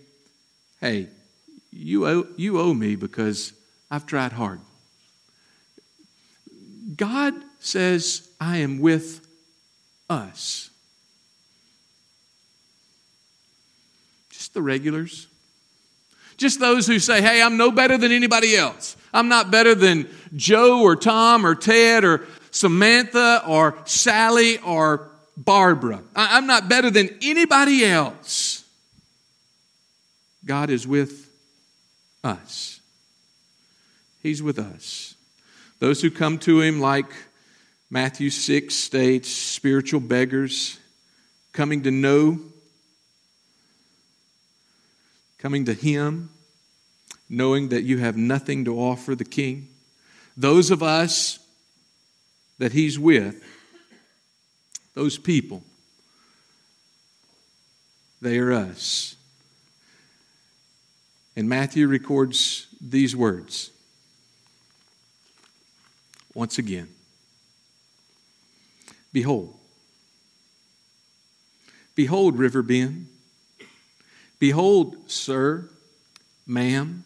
Hey, 0.80 1.08
you 1.78 2.06
owe, 2.06 2.26
you 2.36 2.58
owe 2.58 2.74
me 2.74 2.96
because 2.96 3.52
I've 3.90 4.04
tried 4.04 4.32
hard. 4.32 4.60
God 6.96 7.34
says, 7.60 8.28
I 8.40 8.58
am 8.58 8.80
with 8.80 9.26
us. 10.10 10.70
Just 14.30 14.54
the 14.54 14.62
regulars. 14.62 15.28
Just 16.36 16.60
those 16.60 16.86
who 16.86 16.98
say, 16.98 17.20
hey, 17.20 17.42
I'm 17.42 17.56
no 17.56 17.70
better 17.70 17.96
than 17.96 18.10
anybody 18.12 18.56
else. 18.56 18.96
I'm 19.12 19.28
not 19.28 19.50
better 19.50 19.74
than 19.74 20.08
Joe 20.34 20.82
or 20.82 20.96
Tom 20.96 21.46
or 21.46 21.54
Ted 21.54 22.04
or 22.04 22.26
Samantha 22.50 23.42
or 23.46 23.78
Sally 23.84 24.58
or 24.58 25.10
Barbara. 25.36 26.02
I'm 26.16 26.46
not 26.46 26.68
better 26.68 26.90
than 26.90 27.10
anybody 27.22 27.84
else. 27.84 28.64
God 30.44 30.70
is 30.70 30.86
with 30.86 31.27
us. 32.28 32.80
He's 34.22 34.42
with 34.42 34.58
us. 34.58 35.14
Those 35.78 36.02
who 36.02 36.10
come 36.10 36.38
to 36.40 36.60
Him, 36.60 36.80
like 36.80 37.10
Matthew 37.90 38.30
6 38.30 38.74
states, 38.74 39.28
spiritual 39.28 40.00
beggars, 40.00 40.78
coming 41.52 41.82
to 41.82 41.90
know, 41.90 42.38
coming 45.38 45.64
to 45.64 45.74
Him, 45.74 46.30
knowing 47.28 47.68
that 47.68 47.82
you 47.82 47.98
have 47.98 48.16
nothing 48.16 48.64
to 48.64 48.78
offer 48.78 49.14
the 49.14 49.24
King. 49.24 49.68
Those 50.36 50.70
of 50.70 50.82
us 50.82 51.38
that 52.58 52.72
He's 52.72 52.98
with, 52.98 53.42
those 54.94 55.16
people, 55.16 55.62
they 58.20 58.38
are 58.38 58.52
us. 58.52 59.14
And 61.38 61.48
Matthew 61.48 61.86
records 61.86 62.66
these 62.80 63.14
words 63.14 63.70
once 66.34 66.58
again 66.58 66.88
Behold, 69.12 69.54
behold, 71.94 72.36
River 72.36 72.58
Riverbend. 72.58 73.06
Behold, 74.40 74.96
sir, 75.06 75.68
ma'am, 76.44 77.04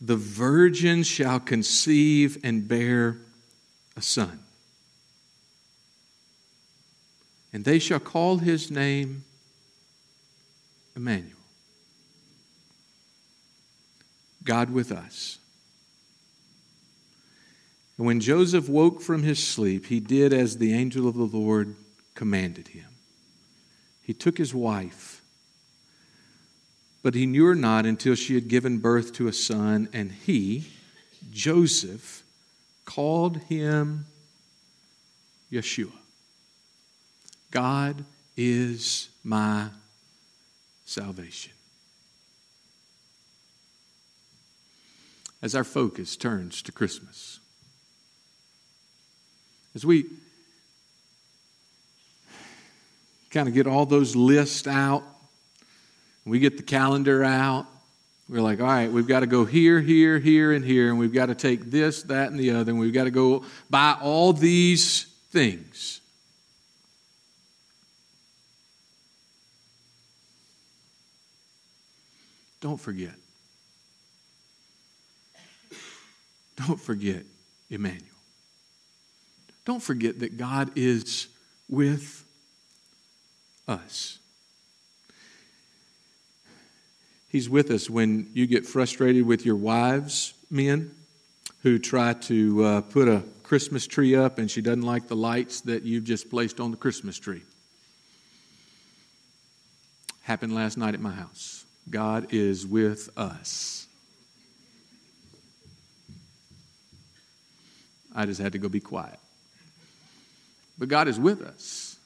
the 0.00 0.16
virgin 0.16 1.04
shall 1.04 1.38
conceive 1.38 2.38
and 2.42 2.66
bear 2.66 3.18
a 3.96 4.02
son. 4.02 4.40
And 7.52 7.64
they 7.64 7.78
shall 7.78 8.00
call 8.00 8.38
his 8.38 8.72
name 8.72 9.22
Immanuel. 10.96 11.35
God 14.46 14.70
with 14.70 14.90
us. 14.90 15.38
And 17.98 18.06
when 18.06 18.20
Joseph 18.20 18.68
woke 18.68 19.00
from 19.00 19.22
his 19.22 19.42
sleep, 19.42 19.86
he 19.86 20.00
did 20.00 20.32
as 20.32 20.58
the 20.58 20.72
angel 20.72 21.08
of 21.08 21.14
the 21.14 21.24
Lord 21.24 21.76
commanded 22.14 22.68
him. 22.68 22.86
He 24.02 24.14
took 24.14 24.38
his 24.38 24.54
wife, 24.54 25.22
but 27.02 27.14
he 27.14 27.26
knew 27.26 27.44
her 27.46 27.54
not 27.54 27.86
until 27.86 28.14
she 28.14 28.34
had 28.34 28.48
given 28.48 28.78
birth 28.78 29.12
to 29.14 29.28
a 29.28 29.32
son, 29.32 29.88
and 29.92 30.12
he, 30.12 30.66
Joseph, 31.30 32.22
called 32.84 33.38
him 33.44 34.06
Yeshua. 35.50 35.92
God 37.50 38.04
is 38.36 39.08
my 39.24 39.68
salvation. 40.84 41.55
As 45.46 45.54
our 45.54 45.62
focus 45.62 46.16
turns 46.16 46.60
to 46.62 46.72
Christmas, 46.72 47.38
as 49.76 49.86
we 49.86 50.06
kind 53.30 53.46
of 53.46 53.54
get 53.54 53.68
all 53.68 53.86
those 53.86 54.16
lists 54.16 54.66
out. 54.66 55.04
We 56.24 56.40
get 56.40 56.56
the 56.56 56.64
calendar 56.64 57.22
out. 57.22 57.66
We're 58.28 58.40
like, 58.40 58.60
all 58.60 58.66
right, 58.66 58.90
we've 58.90 59.06
got 59.06 59.20
to 59.20 59.28
go 59.28 59.44
here, 59.44 59.80
here, 59.80 60.18
here, 60.18 60.52
and 60.52 60.64
here, 60.64 60.88
and 60.88 60.98
we've 60.98 61.12
got 61.12 61.26
to 61.26 61.36
take 61.36 61.70
this, 61.70 62.02
that, 62.02 62.32
and 62.32 62.40
the 62.40 62.50
other, 62.50 62.72
and 62.72 62.80
we've 62.80 62.92
got 62.92 63.04
to 63.04 63.12
go 63.12 63.44
buy 63.70 63.96
all 64.02 64.32
these 64.32 65.04
things. 65.30 66.00
Don't 72.60 72.80
forget. 72.80 73.14
Don't 76.56 76.80
forget 76.80 77.24
Immanuel. 77.70 78.02
Don't 79.64 79.82
forget 79.82 80.20
that 80.20 80.36
God 80.36 80.70
is 80.76 81.28
with 81.68 82.24
us. 83.68 84.18
He's 87.28 87.50
with 87.50 87.70
us 87.70 87.90
when 87.90 88.30
you 88.32 88.46
get 88.46 88.64
frustrated 88.64 89.26
with 89.26 89.44
your 89.44 89.56
wives, 89.56 90.32
men, 90.50 90.92
who 91.62 91.78
try 91.78 92.12
to 92.14 92.64
uh, 92.64 92.80
put 92.82 93.08
a 93.08 93.24
Christmas 93.42 93.86
tree 93.86 94.14
up 94.14 94.38
and 94.38 94.50
she 94.50 94.62
doesn't 94.62 94.82
like 94.82 95.08
the 95.08 95.16
lights 95.16 95.60
that 95.62 95.82
you've 95.82 96.04
just 96.04 96.30
placed 96.30 96.60
on 96.60 96.70
the 96.70 96.76
Christmas 96.76 97.18
tree. 97.18 97.42
Happened 100.22 100.54
last 100.54 100.78
night 100.78 100.94
at 100.94 101.00
my 101.00 101.10
house. 101.10 101.64
God 101.90 102.28
is 102.30 102.66
with 102.66 103.10
us. 103.16 103.85
I 108.16 108.24
just 108.24 108.40
had 108.40 108.52
to 108.52 108.58
go 108.58 108.68
be 108.68 108.80
quiet. 108.80 109.20
But 110.78 110.88
God 110.88 111.06
is 111.06 111.20
with 111.20 111.42
us. 111.42 111.98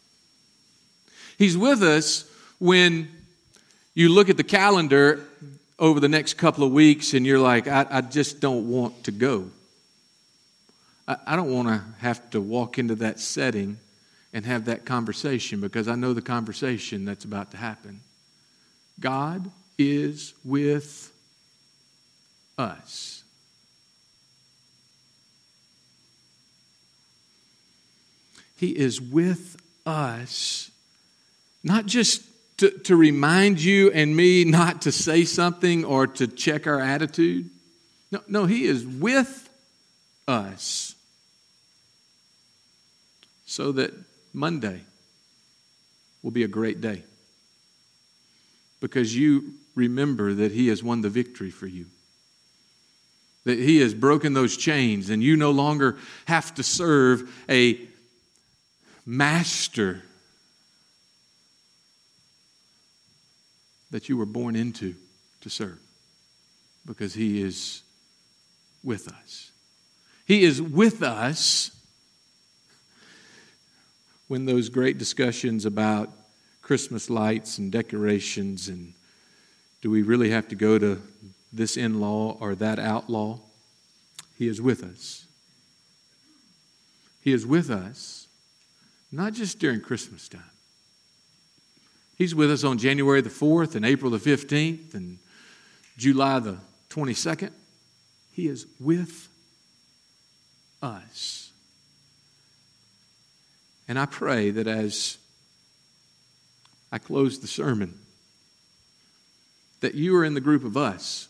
He's 1.39 1.57
with 1.57 1.83
us 1.83 2.31
when 2.59 3.09
you 3.95 4.11
look 4.11 4.29
at 4.29 4.37
the 4.37 4.45
calendar 4.45 5.25
over 5.79 6.01
the 6.01 6.09
next 6.09 6.35
couple 6.35 6.65
of 6.65 6.73
weeks 6.73 7.15
and 7.15 7.25
you're 7.25 7.39
like, 7.39 7.67
I, 7.67 7.87
I 7.89 8.01
just 8.03 8.41
don't 8.41 8.69
want 8.69 9.05
to 9.05 9.13
go. 9.13 9.51
I, 11.09 11.17
I 11.29 11.37
don't 11.37 11.53
want 11.53 11.69
to 11.69 11.83
have 12.01 12.29
to 12.31 12.41
walk 12.41 12.79
into 12.79 12.97
that 12.97 13.19
setting 13.19 13.79
and 14.33 14.45
have 14.45 14.67
that 14.67 14.85
conversation 14.85 15.61
because 15.61 15.89
I 15.89 15.95
know 15.95 16.13
the 16.13 16.23
conversation 16.23 17.05
that's 17.05 17.25
about 17.25 17.53
to 17.53 17.57
happen. 17.57 18.01
God 19.01 19.51
is 19.79 20.35
with 20.45 21.13
us. 22.59 23.20
He 28.61 28.77
is 28.77 29.01
with 29.01 29.57
us, 29.87 30.71
not 31.65 31.87
just 31.87 32.23
to, 32.59 32.69
to 32.69 32.95
remind 32.95 33.59
you 33.59 33.91
and 33.91 34.15
me 34.15 34.45
not 34.45 34.83
to 34.83 34.93
say 34.93 35.25
something 35.25 35.83
or 35.83 36.07
to 36.07 36.27
check 36.27 36.67
our 36.67 36.79
attitude. 36.79 37.49
No, 38.13 38.21
no, 38.29 38.45
He 38.45 38.67
is 38.67 38.85
with 38.87 39.49
us 40.29 40.95
so 43.47 43.73
that 43.73 43.95
Monday 44.35 44.83
will 46.23 46.31
be 46.31 46.43
a 46.43 46.49
great 46.49 46.83
day 46.83 47.03
because 48.79 49.17
you 49.17 49.55
remember 49.75 50.35
that 50.35 50.53
He 50.53 50.69
has 50.69 50.83
won 50.83 51.01
the 51.01 51.09
victory 51.09 51.51
for 51.51 51.67
you. 51.67 51.87
That 53.45 53.59
He 53.59 53.79
has 53.79 53.95
broken 53.95 54.35
those 54.35 54.55
chains, 54.59 55.09
and 55.09 55.23
you 55.23 55.35
no 55.35 55.51
longer 55.51 55.97
have 56.27 56.55
to 56.57 56.63
serve 56.63 57.35
a 57.49 57.89
master 59.11 60.03
that 63.91 64.09
you 64.09 64.17
were 64.17 64.25
born 64.25 64.55
into 64.55 64.95
to 65.41 65.51
serve 65.51 65.81
because 66.87 67.13
He 67.15 67.43
is 67.43 67.83
with 68.85 69.09
us. 69.09 69.51
He 70.27 70.45
is 70.45 70.63
with 70.63 71.03
us 71.03 71.73
when 74.29 74.47
those 74.47 74.69
great 74.69 74.97
discussions 74.97 75.67
about 75.67 76.09
Christmas 76.63 77.11
lights 77.11 77.59
and 77.59 77.73
decorations 77.73 78.69
and 78.69 78.95
do 79.83 79.91
we 79.91 80.03
really 80.03 80.31
have 80.31 80.47
to 80.49 80.55
go 80.55 80.79
to 80.79 81.03
this 81.53 81.77
in 81.77 82.01
law 82.01 82.37
or 82.39 82.55
that 82.55 82.79
outlaw? 82.79 83.41
He 84.39 84.47
is 84.47 84.63
with 84.63 84.85
us. 84.85 85.27
He 87.21 87.33
is 87.33 87.45
with 87.45 87.71
us, 87.71 88.20
not 89.13 89.33
just 89.33 89.59
during 89.59 89.81
Christmas 89.81 90.29
time. 90.29 90.43
He's 92.17 92.35
with 92.35 92.51
us 92.51 92.65
on 92.65 92.79
January 92.79 93.23
the 93.23 93.31
4th 93.31 93.75
and 93.75 93.85
April 93.85 94.11
the 94.11 94.19
15th 94.19 94.95
and 94.95 95.19
July 95.97 96.39
the 96.39 96.59
22nd. 96.91 97.51
He 98.31 98.47
is 98.47 98.67
with 98.79 99.29
us. 100.83 101.51
And 103.89 103.99
I 103.99 104.07
pray 104.07 104.51
that 104.51 104.67
as 104.67 105.19
I 106.93 106.99
close 106.99 107.41
the 107.41 107.47
sermon, 107.47 107.99
that 109.81 109.95
you 109.95 110.15
are 110.17 110.25
in 110.25 110.35
the 110.35 110.41
group 110.41 110.65
of 110.65 110.77
us. 110.77 111.29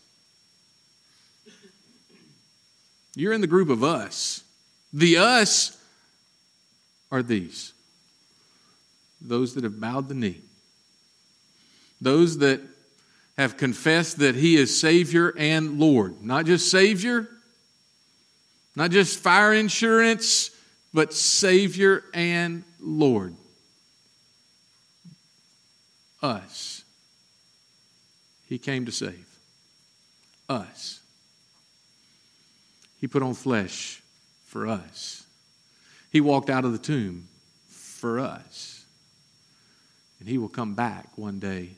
You're 3.15 3.33
in 3.33 3.41
the 3.41 3.47
group 3.47 3.69
of 3.69 3.83
us. 3.83 4.43
The 4.93 5.17
us 5.17 5.77
are 7.11 7.21
these 7.21 7.73
those 9.21 9.53
that 9.53 9.63
have 9.63 9.79
bowed 9.79 10.09
the 10.09 10.15
knee, 10.15 10.41
those 12.01 12.39
that 12.39 12.59
have 13.37 13.55
confessed 13.55 14.17
that 14.17 14.35
He 14.35 14.55
is 14.55 14.77
Savior 14.77 15.33
and 15.37 15.79
Lord. 15.79 16.23
Not 16.23 16.45
just 16.45 16.71
Savior, 16.71 17.27
not 18.75 18.91
just 18.91 19.19
fire 19.19 19.53
insurance, 19.53 20.49
but 20.93 21.13
Savior 21.13 22.03
and 22.13 22.63
Lord. 22.79 23.35
Us. 26.21 26.83
He 28.47 28.57
came 28.57 28.85
to 28.85 28.91
save 28.91 29.25
us. 30.49 30.99
He 32.99 33.07
put 33.07 33.23
on 33.23 33.33
flesh 33.33 34.03
for 34.45 34.67
us. 34.67 35.20
He 36.11 36.21
walked 36.21 36.49
out 36.49 36.65
of 36.65 36.71
the 36.71 36.77
tomb 36.77 37.27
for 37.67 38.19
us. 38.19 38.85
And 40.19 40.29
He 40.29 40.37
will 40.37 40.49
come 40.49 40.75
back 40.75 41.17
one 41.17 41.39
day 41.39 41.71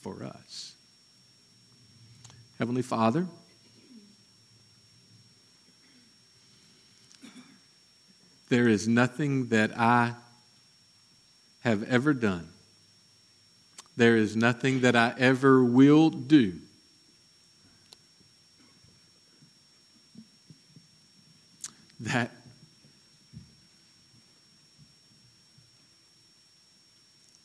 for 0.00 0.24
us. 0.24 0.74
Heavenly 2.58 2.82
Father, 2.82 3.26
there 8.48 8.68
is 8.68 8.88
nothing 8.88 9.48
that 9.48 9.78
I 9.78 10.14
have 11.60 11.82
ever 11.82 12.14
done 12.14 12.48
there 13.96 14.16
is 14.16 14.36
nothing 14.36 14.82
that 14.82 14.94
I 14.94 15.14
ever 15.18 15.64
will 15.64 16.10
do 16.10 16.58
that 22.00 22.30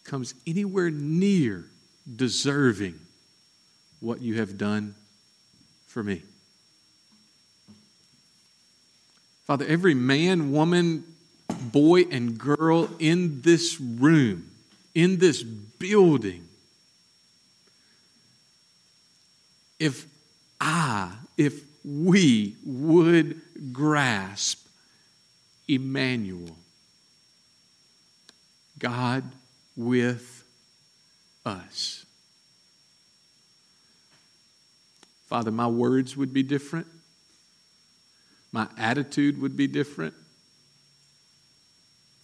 comes 0.03 0.33
anywhere 0.45 0.89
near 0.89 1.65
deserving 2.15 2.99
what 4.01 4.21
you 4.21 4.35
have 4.35 4.57
done 4.57 4.93
for 5.87 6.03
me. 6.03 6.21
Father, 9.45 9.65
every 9.65 9.93
man, 9.93 10.51
woman, 10.51 11.03
boy, 11.61 12.03
and 12.11 12.37
girl 12.37 12.89
in 12.99 13.41
this 13.41 13.79
room, 13.79 14.49
in 14.95 15.17
this 15.17 15.43
building. 15.43 16.47
If 19.79 20.07
I, 20.59 21.13
if 21.37 21.63
we 21.83 22.55
would 22.65 23.41
grasp 23.71 24.67
Immanuel, 25.67 26.57
God 28.79 29.23
with 29.75 30.43
us. 31.45 32.05
Father, 35.27 35.51
my 35.51 35.67
words 35.67 36.17
would 36.17 36.33
be 36.33 36.43
different. 36.43 36.87
My 38.51 38.67
attitude 38.77 39.41
would 39.41 39.55
be 39.55 39.67
different. 39.67 40.13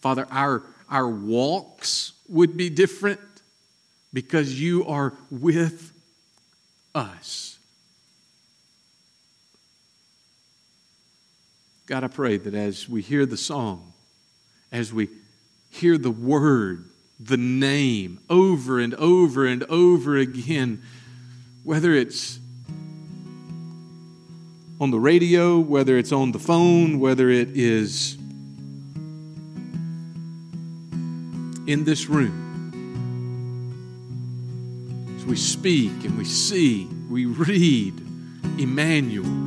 Father, 0.02 0.28
our, 0.30 0.64
our 0.90 1.08
walks 1.08 2.14
would 2.28 2.58
be 2.58 2.70
different 2.70 3.22
because 4.12 4.60
you 4.60 4.86
are 4.88 5.14
with 5.32 5.94
us. 6.94 7.57
God, 11.88 12.04
I 12.04 12.08
pray 12.08 12.36
that 12.36 12.54
as 12.54 12.90
we 12.90 13.02
hear 13.02 13.26
the 13.26 13.38
song, 13.38 13.94
as 14.74 14.92
we 14.92 15.08
hear 15.70 15.98
the 15.98 16.12
word, 16.12 16.90
the 17.18 17.38
name, 17.38 18.20
over 18.30 18.78
and 18.78 18.94
over 18.96 19.46
and 19.46 19.64
over 19.64 20.18
again, 20.18 20.84
whether 21.64 21.94
it's 21.94 22.40
on 24.82 24.92
the 24.92 25.00
radio, 25.00 25.60
whether 25.60 25.98
it's 25.98 26.12
on 26.12 26.34
the 26.34 26.40
phone, 26.40 27.00
whether 27.00 27.30
it 27.30 27.56
is 27.56 28.16
in 31.68 31.86
this 31.86 32.08
room. 32.08 32.44
As 35.18 35.26
we 35.26 35.38
speak 35.38 36.04
and 36.04 36.18
we 36.18 36.26
see, 36.26 36.86
we 37.10 37.26
read 37.26 37.94
Immanuel. 38.60 39.47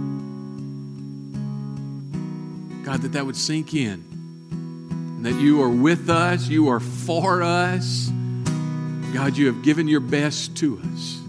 God, 2.91 3.03
that 3.03 3.13
that 3.13 3.25
would 3.25 3.37
sink 3.37 3.73
in. 3.73 4.05
And 4.51 5.25
that 5.25 5.41
you 5.41 5.63
are 5.63 5.69
with 5.69 6.11
us, 6.11 6.49
you 6.49 6.71
are 6.71 6.81
for 6.81 7.41
us. 7.41 8.11
God, 9.15 9.37
you 9.37 9.47
have 9.47 9.63
given 9.63 9.87
your 9.87 10.01
best 10.01 10.57
to 10.57 10.81
us. 10.93 11.21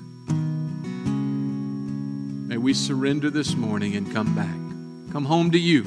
May 2.47 2.57
we 2.57 2.73
surrender 2.73 3.29
this 3.29 3.53
morning 3.53 3.95
and 3.95 4.11
come 4.11 4.33
back. 4.33 5.13
Come 5.13 5.25
home 5.25 5.51
to 5.51 5.59
you 5.59 5.83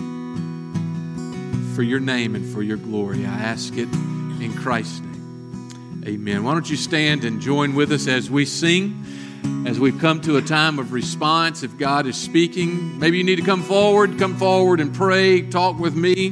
for 1.75 1.83
your 1.83 1.99
name 1.99 2.37
and 2.37 2.55
for 2.55 2.63
your 2.63 2.77
glory. 2.77 3.27
I 3.27 3.35
ask 3.35 3.73
it 3.77 3.89
in 3.93 4.55
Christ's 4.57 5.01
name. 5.01 6.05
Amen. 6.07 6.45
Why 6.45 6.53
don't 6.53 6.71
you 6.71 6.77
stand 6.77 7.25
and 7.25 7.41
join 7.41 7.75
with 7.75 7.91
us 7.91 8.07
as 8.07 8.31
we 8.31 8.45
sing? 8.45 9.05
As 9.67 9.81
we've 9.81 9.99
come 9.99 10.21
to 10.23 10.37
a 10.37 10.43
time 10.43 10.79
of 10.79 10.93
response, 10.93 11.63
if 11.63 11.79
God 11.79 12.07
is 12.07 12.17
speaking, 12.17 12.99
maybe 12.99 13.19
you 13.19 13.25
need 13.25 13.37
to 13.37 13.43
come 13.43 13.63
forward, 13.63 14.19
come 14.19 14.37
forward 14.37 14.81
and 14.81 14.95
pray, 14.95 15.43
talk 15.43 15.79
with 15.79 15.95
me. 15.95 16.31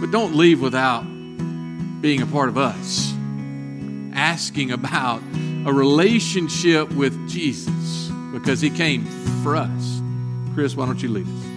But 0.00 0.10
don't 0.10 0.34
leave 0.34 0.60
without 0.60 1.02
being 1.02 2.22
a 2.22 2.26
part 2.26 2.48
of 2.48 2.58
us, 2.58 3.12
asking 4.14 4.72
about 4.72 5.22
a 5.64 5.72
relationship 5.72 6.90
with 6.92 7.28
Jesus 7.28 8.10
because 8.32 8.60
he 8.60 8.70
came 8.70 9.04
for 9.42 9.56
us. 9.56 10.02
Chris, 10.54 10.76
why 10.76 10.86
don't 10.86 11.02
you 11.02 11.08
lead 11.08 11.26
us? 11.26 11.51